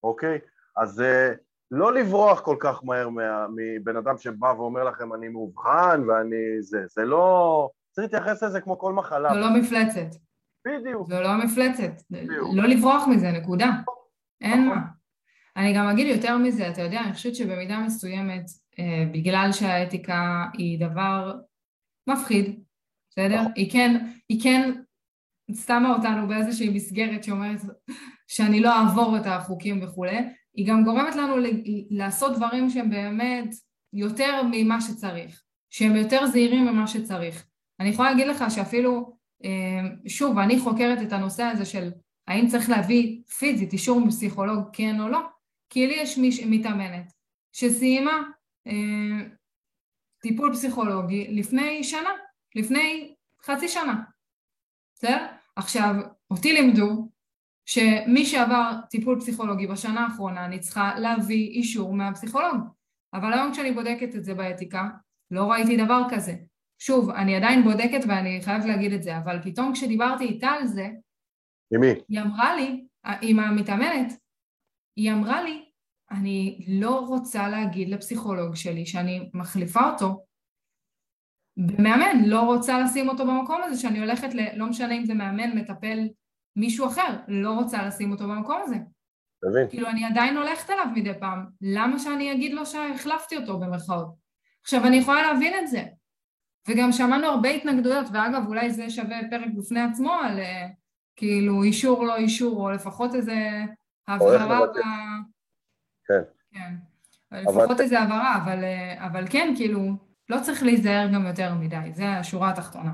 [0.04, 0.40] אוקיי?
[0.78, 1.34] אז אה,
[1.72, 6.86] לא לברוח כל כך מהר מה, מבן אדם שבא ואומר לכם אני מאובחן ואני זה,
[6.88, 7.70] זה לא...
[7.92, 9.34] צריך להתייחס לזה כמו כל מחלה.
[9.34, 10.16] זה לא מפלצת.
[10.68, 11.08] בדיוק.
[11.08, 12.02] זה לא מפלצת.
[12.10, 12.50] בדיוק.
[12.54, 13.70] לא לברוח מזה, נקודה.
[14.42, 14.78] אין נכון.
[14.78, 14.84] מה.
[15.58, 18.46] אני גם אגיד יותר מזה, אתה יודע, אני חושבת שבמידה מסוימת
[19.12, 21.34] בגלל שהאתיקה היא דבר
[22.10, 22.60] מפחיד,
[23.10, 23.42] בסדר?
[23.42, 23.52] נכון.
[23.56, 24.72] היא כן, היא כן
[25.66, 27.60] שמה אותנו באיזושהי מסגרת שאומרת
[28.28, 30.18] שאני לא אעבור את החוקים וכולי,
[30.54, 31.36] היא גם גורמת לנו
[31.90, 33.50] לעשות דברים שהם באמת
[33.94, 37.46] יותר ממה שצריך, שהם יותר זהירים ממה שצריך.
[37.80, 39.50] אני יכולה להגיד לך שאפילו, אה,
[40.08, 41.92] שוב, אני חוקרת את הנושא הזה של
[42.28, 45.20] האם צריך להביא פיזית אישור מפסיכולוג כן או לא,
[45.70, 47.12] כי לי יש מיש, מתאמנת
[47.56, 48.43] שסיימה אה,
[50.22, 52.10] טיפול פסיכולוגי לפני שנה,
[52.56, 54.04] לפני חצי שנה,
[54.96, 55.28] בסדר?
[55.56, 55.96] עכשיו,
[56.32, 57.10] אותי לימדו
[57.66, 62.58] שמי שעבר טיפול פסיכולוגי בשנה האחרונה אני צריכה להביא אישור מהפסיכולוג,
[63.14, 64.90] אבל היום כשאני בודקת את זה באתיקה,
[65.32, 66.36] לא ראיתי דבר כזה.
[66.80, 70.90] שוב, אני עדיין בודקת ואני חייבת להגיד את זה, אבל פתאום כשדיברתי איתה על זה,
[71.74, 71.88] עם מי?
[72.10, 72.86] היא אמרה לי,
[73.22, 74.14] עם המתאמנת,
[74.96, 75.66] היא אמרה לי,
[76.14, 80.26] אני לא רוצה להגיד לפסיכולוג שלי שאני מחליפה אותו
[81.58, 84.40] במאמן, לא רוצה לשים אותו במקום הזה שאני הולכת ל...
[84.56, 86.00] לא משנה אם זה מאמן, מטפל,
[86.56, 88.76] מישהו אחר, לא רוצה לשים אותו במקום הזה.
[89.50, 89.70] מבין.
[89.70, 94.08] כאילו, אני עדיין הולכת אליו מדי פעם, למה שאני אגיד לו שהחלפתי אותו במרכאות?
[94.62, 95.84] עכשיו, אני יכולה להבין את זה.
[96.68, 100.68] וגם שמענו הרבה התנגדויות, ואגב, אולי זה שווה פרק בפני עצמו על אה,
[101.16, 103.36] כאילו אישור לא אישור, או לפחות איזה
[104.08, 104.80] הבהרה ב...
[106.08, 106.22] כן.
[106.52, 106.74] כן.
[107.32, 109.80] לפחות איזה הבהרה, אבל, אה, אבל כן, כאילו,
[110.30, 112.92] לא צריך להיזהר גם יותר מדי, זה השורה התחתונה.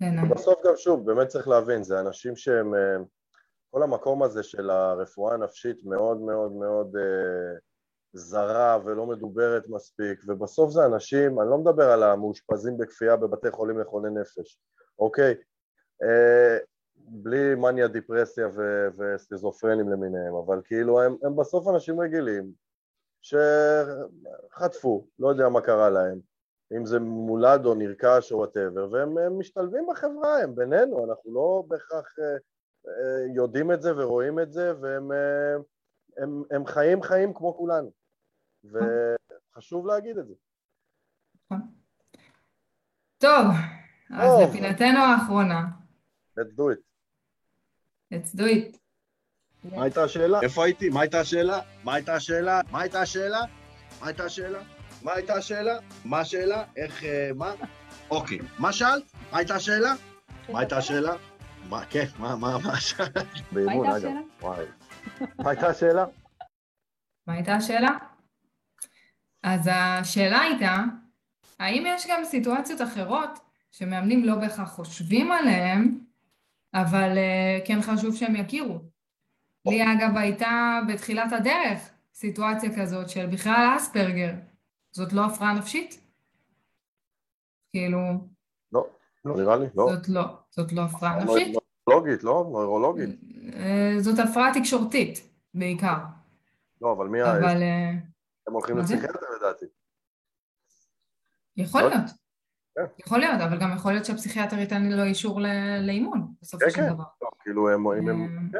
[0.00, 0.28] נכון.
[0.28, 2.96] בסוף גם שוב, באמת צריך להבין, זה אנשים שהם, אה,
[3.70, 7.58] כל המקום הזה של הרפואה הנפשית מאוד מאוד מאוד אה,
[8.12, 13.80] זרה ולא מדוברת מספיק, ובסוף זה אנשים, אני לא מדבר על המאושפזים בכפייה בבתי חולים
[13.80, 14.58] לחולי נפש,
[14.98, 15.34] אוקיי?
[16.02, 16.58] אה,
[17.06, 22.52] בלי מניה, דיפרסיה ו- וסכיזופרנים למיניהם, אבל כאילו הם, הם בסוף אנשים רגילים
[23.22, 26.20] שחטפו, לא יודע מה קרה להם,
[26.76, 32.18] אם זה מולד או נרכש או whatever, והם משתלבים בחברה, הם בינינו, אנחנו לא בהכרח
[32.18, 32.36] אה,
[32.88, 35.54] אה, יודעים את זה ורואים את זה, והם אה,
[36.16, 37.90] הם, הם חיים חיים כמו כולנו,
[38.64, 40.34] וחשוב להגיד את זה.
[43.18, 43.44] טוב,
[44.10, 45.66] אז לפינתנו האחרונה.
[46.38, 46.93] Let's do it.
[48.14, 48.76] Let's do it.
[49.64, 50.40] מה הייתה השאלה?
[50.42, 50.88] איפה הייתי?
[50.88, 51.60] מה הייתה השאלה?
[51.84, 52.60] מה הייתה השאלה?
[52.70, 53.40] מה הייתה השאלה?
[54.00, 54.58] מה הייתה השאלה?
[55.02, 55.78] מה הייתה השאלה?
[56.04, 56.64] מה השאלה?
[56.76, 57.52] איך, אה, מה?
[58.10, 58.38] אוקיי.
[58.58, 59.02] מה שאלת?
[59.32, 59.94] מה הייתה השאלה?
[60.48, 61.12] מה הייתה השאלה?
[61.68, 63.26] מה, כן, מה, מה, מה שאלת?
[63.52, 64.10] באימון, אגב.
[64.40, 64.64] וואי.
[65.38, 66.04] מה הייתה השאלה?
[67.26, 67.98] מה הייתה השאלה?
[69.42, 70.76] אז השאלה הייתה,
[71.58, 73.38] האם יש גם סיטואציות אחרות
[73.72, 75.98] שמאמנים לא בהכרח חושבים עליהן,
[76.74, 78.78] אבל uh, כן חשוב שהם יכירו?
[79.66, 84.34] לי אגב הייתה בתחילת הדרך סיטואציה כזאת של בכלל אספרגר.
[84.92, 86.00] זאת לא הפרעה נפשית?
[87.72, 87.98] כאילו...
[88.72, 88.86] לא,
[89.24, 89.88] לא נראה לי, לא.
[89.94, 91.56] זאת לא, זאת לא הפרעה נפשית?
[91.86, 92.48] נוירולוגית, לא?
[92.50, 93.10] נוירולוגית.
[93.56, 95.18] אה, זאת הפרעה תקשורתית,
[95.54, 95.98] בעיקר.
[96.80, 97.38] לא, אבל מי ה...
[97.38, 97.62] אבל...
[97.62, 97.90] אה,
[98.46, 99.66] הם הולכים לפסיכיאטר לדעתי.
[101.56, 101.88] יכול לא?
[101.88, 102.10] להיות.
[102.74, 102.84] כן.
[102.98, 105.40] יכול להיות, אבל גם יכול להיות שהפסיכיאטר ייתן לו אישור
[105.80, 107.04] לאימון, בסופו של דבר.
[107.04, 107.86] כן, כן, כאילו הם...
[107.86, 108.48] הם...
[108.52, 108.58] כן.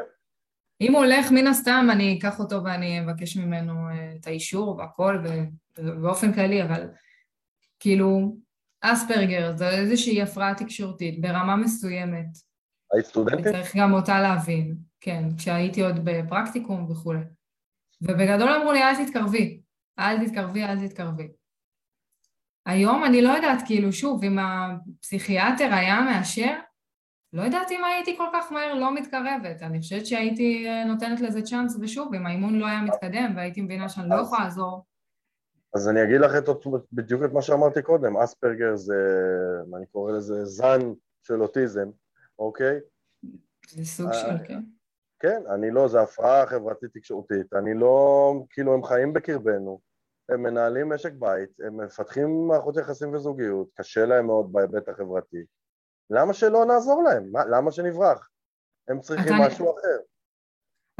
[0.81, 5.17] אם הוא הולך, מן הסתם אני אקח אותו ואני אבקש ממנו אה, את האישור והכל,
[6.01, 6.89] באופן כללי, אבל
[7.79, 8.37] כאילו,
[8.81, 12.27] אספרגר זה איזושהי הפרעה תקשורתית ברמה מסוימת.
[12.93, 13.47] היית סטודנטית?
[13.47, 17.19] צריך גם אותה להבין, כן, כשהייתי עוד בפרקטיקום וכולי.
[18.01, 19.61] ובגדול אמרו לי, אל תתקרבי,
[19.99, 21.27] אל תתקרבי, אל תתקרבי.
[22.65, 26.53] היום אני לא יודעת, כאילו, שוב, אם הפסיכיאטר היה מאשר,
[27.33, 31.41] לא יודעת אם הייתי כל כך מהר לא מתקרבת, אני חושבת שהייתי אה, נותנת לזה
[31.41, 34.85] צ'אנס, ושוב, אם האימון לא היה מתקדם והייתי מבינה שאני לא יכולה לעזור.
[35.75, 36.49] אז אני אגיד לך את,
[36.93, 38.95] בדיוק את מה שאמרתי קודם, אספרגר זה,
[39.67, 40.79] מה אני קורא לזה, זן
[41.21, 41.89] של אוטיזם,
[42.39, 42.79] אוקיי?
[43.69, 44.59] זה סוג של, אה, כן.
[45.19, 49.79] כן, אני לא, זה הפרעה חברתית תקשורתית, אני לא, כאילו הם חיים בקרבנו,
[50.29, 55.45] הם מנהלים משק בית, הם מפתחים מערכות יחסים וזוגיות, קשה להם מאוד בהיבט החברתי,
[56.09, 57.31] למה שלא נעזור להם?
[57.31, 58.29] מה, למה שנברח?
[58.87, 59.69] הם צריכים משהו נ...
[59.69, 59.97] אחר.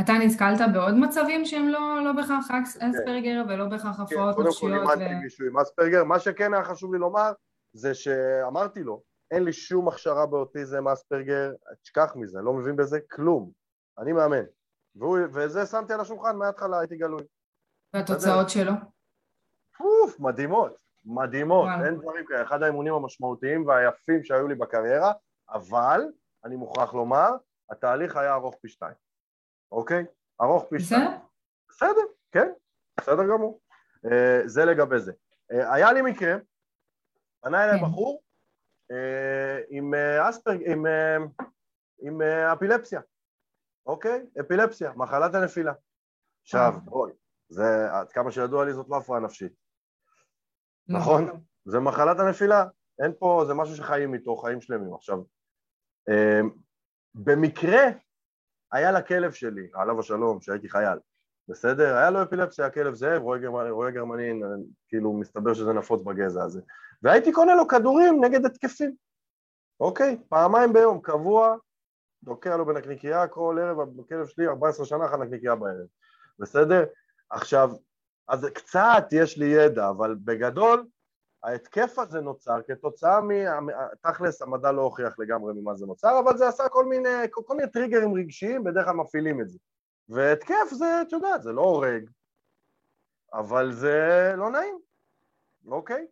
[0.02, 2.62] אתה נתקלת בעוד מצבים שהם לא, לא בהכרח כן.
[2.62, 3.50] אספרגר כן.
[3.50, 4.72] ולא בהכרח הפרעות כן, נפשיות?
[4.72, 5.24] קודם כל אימנתי ו...
[5.24, 7.32] מישהו עם אספרגר, מה שכן היה חשוב לי לומר
[7.74, 9.02] זה שאמרתי לו,
[9.32, 11.52] אין לי שום הכשרה באוטיזם אספרגר,
[11.84, 13.52] תשכח מזה, לא מבין בזה כלום,
[14.00, 14.44] אני מאמן.
[14.96, 17.24] והוא, וזה שמתי על השולחן מההתחלה, הייתי גלוי.
[17.94, 18.72] והתוצאות שלו?
[19.80, 20.86] אוף, מדהימות.
[21.06, 21.86] מדהימות, וואו.
[21.86, 25.14] אין דברים כאלה, אחד האימונים המשמעותיים והיפים שהיו לי בקריירה,
[25.50, 26.02] אבל
[26.46, 27.30] אני מוכרח לומר,
[27.70, 28.94] התהליך היה ארוך פי שתיים,
[29.72, 30.06] אוקיי?
[30.42, 31.10] ארוך פי שתיים.
[31.70, 32.02] בסדר,
[32.32, 32.52] כן,
[33.00, 33.62] בסדר גמור.
[34.06, 34.10] Uh,
[34.46, 35.12] זה לגבי זה.
[35.12, 36.36] Uh, היה לי מקרה,
[37.42, 37.86] פנה אליי כן.
[37.86, 38.24] בחור
[38.92, 38.96] uh,
[39.70, 39.94] עם
[40.30, 41.44] אספרג, עם, uh,
[42.00, 43.02] עם uh, אפילפסיה,
[43.86, 44.26] אוקיי?
[44.40, 45.74] אפילפסיה, מחלת הנפילה.
[46.42, 47.12] עכשיו, בואי,
[47.50, 49.65] זה, עד כמה שידוע לי זאת לא הפרעה נפשית.
[50.88, 51.42] נכון?
[51.66, 52.66] זה מחלת הנפילה,
[53.04, 54.94] אין פה, זה משהו שחיים איתו, חיים שלמים.
[54.94, 55.20] עכשיו,
[56.10, 56.50] אמ,
[57.14, 57.84] במקרה
[58.72, 61.00] היה לכלב שלי, עליו השלום, שהייתי חייל,
[61.48, 61.96] בסדר?
[61.96, 64.42] היה לו אפילפסיה, הכלב זאב, רואה גרמני, רואה גרמני,
[64.88, 66.62] כאילו מסתבר שזה נפוץ בגזע הזה.
[67.04, 68.96] והייתי קונה לו כדורים נגד התקפים,
[69.80, 70.18] אוקיי?
[70.30, 71.56] פעמיים ביום, קבוע,
[72.24, 75.88] דוקע לו בנקניקייה כל ערב, הכלב שלי 14 שנה אכל נקניקייה בערב,
[76.40, 76.86] בסדר?
[77.30, 77.72] עכשיו,
[78.28, 80.86] אז קצת יש לי ידע, אבל בגדול
[81.44, 83.30] ההתקף הזה נוצר כתוצאה מ...
[84.02, 87.72] תכלס המדע לא הוכיח לגמרי ממה זה נוצר, אבל זה עשה כל מיני, כל מיני
[87.72, 89.60] טריגרים רגשיים, בדרך כלל מפעילים את זה,
[90.10, 92.10] והתקף זה, את יודעת, זה לא הורג,
[93.34, 94.80] אבל זה לא נעים,
[95.68, 96.08] אוקיי?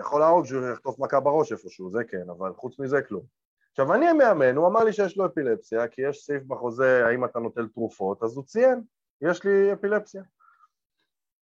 [0.00, 3.22] יכול להרוג שהוא יחטוף מכה בראש איפשהו, זה כן, אבל חוץ מזה כלום.
[3.70, 7.38] עכשיו אני המאמן, הוא אמר לי שיש לו אפילפסיה, כי יש סעיף בחוזה האם אתה
[7.38, 8.82] נוטל תרופות, אז הוא ציין,
[9.20, 10.22] יש לי אפילפסיה.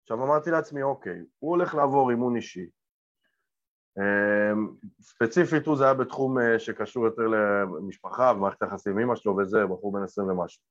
[0.05, 2.69] עכשיו אמרתי לעצמי, אוקיי, הוא הולך לעבור אימון אישי.
[3.97, 9.37] אמ, ספציפית הוא זה היה בתחום אה, שקשור יותר למשפחה ומערכת היחסים עם אמא שלו
[9.37, 10.63] וזה, בחור בן עשרים ומשהו.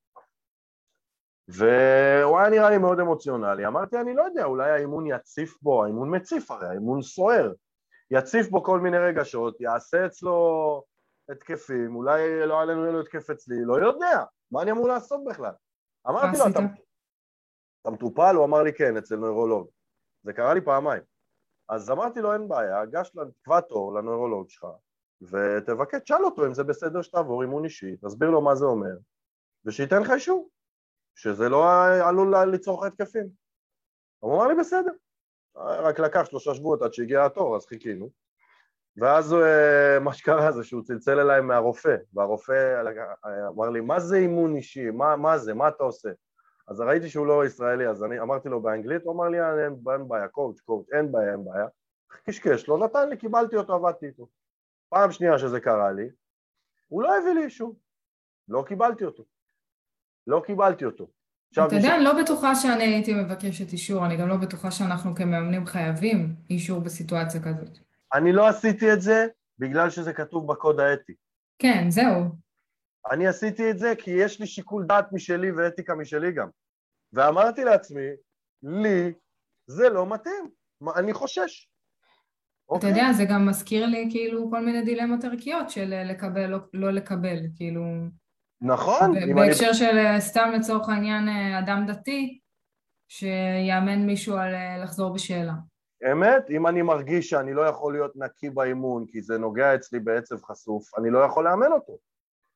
[1.49, 3.67] והוא היה נראה לי מאוד אמוציונלי.
[3.67, 7.53] אמרתי, אני לא יודע, אולי האימון יציף בו, האימון מציף הרי, האימון סוער.
[8.11, 10.83] יציף בו כל מיני רגשות, יעשה אצלו
[11.31, 15.53] התקפים, אולי לא עלינו יהיה לו התקף אצלי, לא יודע, מה אני אמור לעשות בכלל?
[16.09, 16.61] אמרתי לו, אתה,
[17.85, 18.35] אתה מטופל?
[18.37, 19.69] הוא אמר לי כן, אצל נוירולוג.
[20.23, 21.03] זה קרה לי פעמיים.
[21.69, 23.11] אז אמרתי לו, אין בעיה, גש,
[23.41, 24.67] תקבע תור לנוירולוג שלך,
[25.23, 28.97] ותבקש, תשאל אותו אם זה בסדר שתעבור אימון אישי, תסביר לו מה זה אומר,
[29.65, 30.51] ושייתן לך אישור.
[31.15, 33.29] שזה לא עלול ליצור לך התקפים.
[34.19, 34.93] הוא אמר לי בסדר,
[35.57, 38.11] רק לקח שלושה שבועות עד שהגיע התור, אז חיכינו.
[38.97, 42.83] ואז אה, מה שקרה זה שהוא צלצל אליי מהרופא, והרופא
[43.49, 44.91] אמר לי, מה זה אימון אישי?
[44.91, 45.55] מה, מה זה?
[45.55, 46.09] מה אתה עושה?
[46.69, 50.09] אז ראיתי שהוא לא ישראלי, אז אני אמרתי לו באנגלית, הוא אמר לי, אין, אין
[50.09, 51.67] בעיה, קואוצ' קואוצ', אין בעיה, אין בעיה.
[52.25, 54.29] קשקש לו, נתן לי, קיבלתי אותו, עבדתי איתו.
[54.89, 56.09] פעם שנייה שזה קרה לי,
[56.89, 57.77] הוא לא הביא לי אישור,
[58.49, 59.25] לא קיבלתי אותו.
[60.27, 61.07] לא קיבלתי אותו.
[61.53, 65.67] אתה יודע, אני לא בטוחה שאני הייתי מבקשת אישור, אני גם לא בטוחה שאנחנו כמאמנים
[65.67, 67.79] חייבים אישור בסיטואציה כזאת.
[68.15, 69.27] אני לא עשיתי את זה
[69.59, 71.13] בגלל שזה כתוב בקוד האתי.
[71.59, 72.25] כן, זהו.
[73.11, 76.49] אני עשיתי את זה כי יש לי שיקול דעת משלי ואתיקה משלי גם.
[77.13, 78.07] ואמרתי לעצמי,
[78.63, 79.13] לי
[79.67, 80.51] זה לא מתאים,
[80.97, 81.69] אני חושש.
[82.67, 82.91] אתה אוקיי?
[82.91, 87.39] יודע, זה גם מזכיר לי כאילו כל מיני דילמות ערכיות של לקבל, לא, לא לקבל,
[87.57, 87.83] כאילו...
[88.61, 89.15] נכון.
[89.35, 89.75] בהקשר אני...
[89.75, 92.41] של אה, סתם לצורך העניין אה, אדם דתי,
[93.09, 95.53] שיאמן מישהו על אה, לחזור בשאלה.
[96.13, 100.43] אמת, אם אני מרגיש שאני לא יכול להיות נקי באימון כי זה נוגע אצלי בעצב
[100.43, 101.99] חשוף, אני לא יכול לאמן אותו.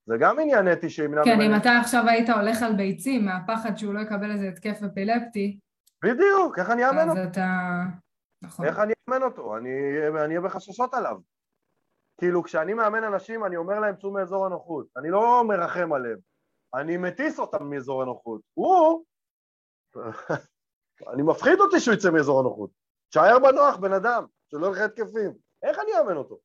[0.08, 1.24] זה גם עניין אתי שימנע...
[1.24, 5.58] כן, אם אתה עכשיו היית הולך על ביצים מהפחד שהוא לא יקבל איזה התקף אפילפטי...
[6.04, 7.20] בדיוק, איך אני אאמן אותו?
[7.20, 7.46] אז אתה...
[8.42, 8.66] נכון.
[8.66, 9.56] איך אני אאמן אותו?
[9.56, 9.70] אני
[10.28, 11.16] אהיה בחששות עליו.
[12.18, 16.18] כאילו כשאני מאמן אנשים אני אומר להם צאו מאזור הנוחות, אני לא מרחם עליהם,
[16.74, 19.04] אני מטיס אותם מאזור הנוחות, הוא,
[21.12, 22.70] אני מפחיד אותי שהוא יצא מאזור הנוחות,
[23.10, 25.32] תשאר בנוח בן אדם, שלא ילך התקפים,
[25.62, 26.38] איך אני אאמן אותו?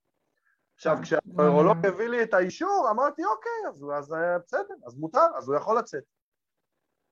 [0.83, 5.49] עכשיו כשהנוירולוג הביא לי את האישור אמרתי אוקיי אז, אז אה, בסדר, אז מותר, אז
[5.49, 6.03] הוא יכול לצאת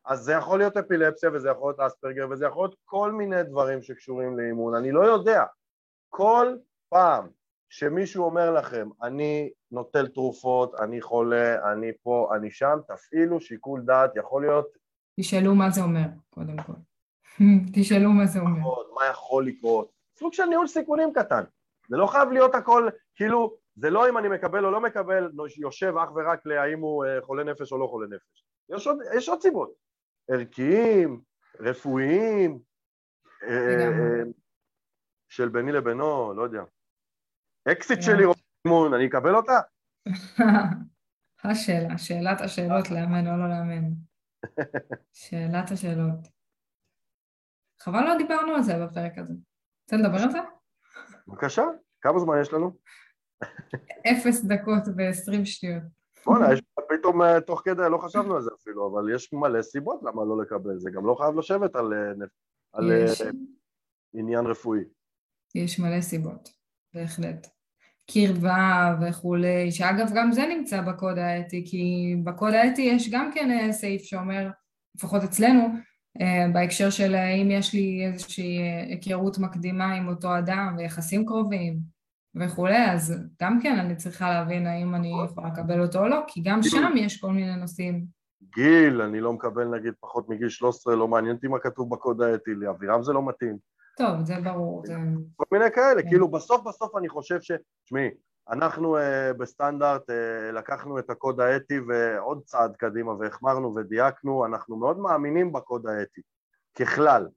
[0.05, 3.81] אז זה יכול להיות אפילפסיה וזה יכול להיות אספרגר וזה יכול להיות כל מיני דברים
[3.81, 5.43] שקשורים לאימון, אני לא יודע
[6.09, 6.55] כל
[6.89, 7.27] פעם
[7.69, 14.15] שמישהו אומר לכם, אני נוטל תרופות, אני חולה, אני פה, אני שם, תפעילו שיקול דעת,
[14.15, 14.67] יכול להיות...
[15.19, 16.73] תשאלו מה זה אומר, קודם כל.
[17.75, 18.59] תשאלו מה זה אומר.
[18.95, 19.91] מה יכול לקרות?
[20.19, 21.43] סוג של ניהול סיכונים קטן.
[21.89, 25.93] זה לא חייב להיות הכל, כאילו, זה לא אם אני מקבל או לא מקבל, יושב
[25.97, 28.45] אך ורק להאם הוא אה, חולה נפש או לא חולה נפש.
[28.69, 29.71] יש עוד, יש עוד סיבות.
[30.31, 31.21] ערכיים,
[31.59, 32.59] רפואיים,
[33.43, 34.23] אה, אה,
[35.29, 36.63] של ביני לבינו, לא יודע.
[37.71, 38.23] אקסית שלי
[38.65, 39.59] אימון, אני אקבל אותה?
[41.43, 43.89] השאלה, שאלת השאלות לאמן או לא לאמן.
[45.23, 46.27] שאלת השאלות.
[47.81, 49.33] חבל לא דיברנו על זה בפרק הזה.
[49.83, 50.39] רוצה לדבר על זה?
[51.27, 51.63] בבקשה,
[52.01, 52.77] כמה זמן יש לנו?
[54.11, 55.83] אפס דקות ועשרים שניות.
[56.25, 56.47] בוא'נה,
[56.89, 60.41] פתאום אה, תוך כדי, לא חשבנו על זה אפילו, אבל יש מלא סיבות למה לא
[60.41, 62.25] לקבל, זה גם לא חייב לשבת על, אה,
[62.73, 63.05] על אה,
[64.13, 64.79] עניין רפואי.
[65.55, 66.49] יש מלא סיבות,
[66.93, 67.47] בהחלט.
[68.11, 74.01] קרבה וכולי, שאגב גם זה נמצא בקוד האתי, כי בקוד האתי יש גם כן סעיף
[74.01, 74.49] שאומר,
[74.95, 75.67] לפחות אצלנו,
[76.53, 78.57] בהקשר של האם יש לי איזושהי
[78.89, 81.79] היכרות מקדימה עם אותו אדם ויחסים קרובים
[82.35, 86.41] וכולי, אז גם כן אני צריכה להבין האם אני יכולה לקבל אותו או לא, כי
[86.45, 88.05] גם שם יש כל מיני נושאים.
[88.55, 92.51] גיל, אני לא מקבל נגיד פחות מגיל 13, לא מעניין אותי מה כתוב בקוד האתי,
[92.53, 93.57] לאבירם זה לא מתאים.
[93.97, 94.83] טוב, זה ברור.
[94.85, 94.95] זה...
[95.35, 96.09] כל מיני כאלה, כן.
[96.09, 97.51] כאילו בסוף בסוף אני חושב ש...
[97.85, 98.09] תשמעי,
[98.49, 99.01] אנחנו uh,
[99.37, 100.13] בסטנדרט uh,
[100.53, 106.21] לקחנו את הקוד האתי ועוד צעד קדימה והחמרנו ודייקנו, אנחנו מאוד מאמינים בקוד האתי,
[106.79, 107.27] ככלל.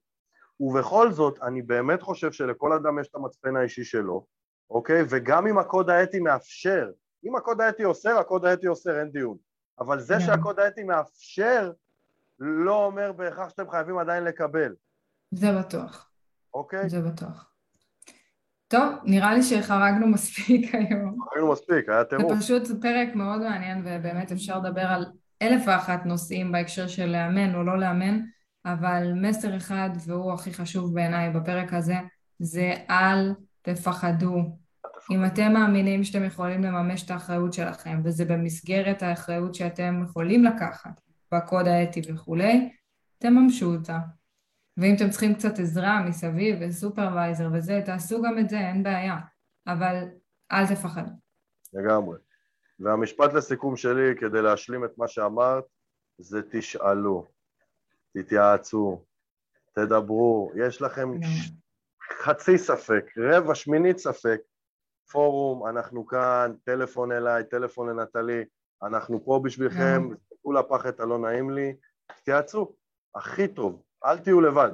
[0.60, 4.26] ובכל זאת, אני באמת חושב שלכל אדם יש את המצפן האישי שלו,
[4.70, 5.02] אוקיי?
[5.08, 6.90] וגם אם הקוד האתי מאפשר,
[7.24, 9.36] אם הקוד האתי אוסר, הקוד האתי אוסר, אין דיון.
[9.78, 10.20] אבל זה כן.
[10.20, 11.72] שהקוד האתי מאפשר,
[12.38, 14.74] לא אומר בהכרח שאתם חייבים עדיין לקבל.
[15.30, 16.10] זה בטוח.
[16.54, 16.88] אוקיי?
[16.88, 17.50] זה בטוח.
[18.68, 21.16] טוב, נראה לי שחרגנו מספיק היום.
[21.30, 22.32] חרגנו מספיק, היה טירוף.
[22.32, 25.06] זה פשוט פרק מאוד מעניין, ובאמת אפשר לדבר על
[25.42, 28.20] אלף ואחת נושאים בהקשר של לאמן או לא לאמן,
[28.64, 31.94] אבל מסר אחד, והוא הכי חשוב בעיניי בפרק הזה,
[32.38, 33.34] זה אל
[33.64, 34.56] תפחדו.
[35.10, 41.00] אם אתם מאמינים שאתם יכולים לממש את האחריות שלכם, וזה במסגרת האחריות שאתם יכולים לקחת,
[41.34, 42.72] בקוד האתי וכולי,
[43.18, 43.98] תממשו אותה.
[44.76, 49.16] ואם אתם צריכים קצת עזרה מסביב וסופרוויזר וזה, תעשו גם את זה, אין בעיה.
[49.66, 50.04] אבל
[50.52, 51.10] אל תפחדו.
[51.72, 52.18] לגמרי.
[52.80, 55.64] והמשפט לסיכום שלי, כדי להשלים את מה שאמרת,
[56.18, 57.26] זה תשאלו,
[58.12, 59.04] תתייעצו,
[59.72, 61.10] תדברו, יש לכם
[62.22, 64.40] חצי ספק, רבע, שמינית ספק,
[65.10, 68.44] פורום, אנחנו כאן, טלפון אליי, טלפון לנטלי,
[68.82, 71.76] אנחנו פה בשבילכם, תסתכלו לפח את הלא נעים לי,
[72.06, 72.74] תתייעצו,
[73.14, 74.70] הכי טוב, אל תהיו לבד.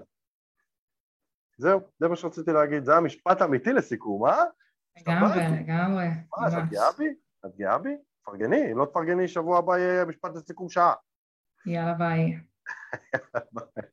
[1.58, 4.44] זהו, זה מה שרציתי להגיד, זה המשפט האמיתי לסיכום, אה?
[4.96, 6.06] לגמרי, לגמרי.
[6.38, 7.14] מה, את גאה בי?
[7.46, 7.96] את גאה בי?
[8.22, 10.94] תפרגני, אם לא תפרגני, שבוע הבא יהיה משפט לסיכום שעה.
[11.66, 12.38] יאללה ביי.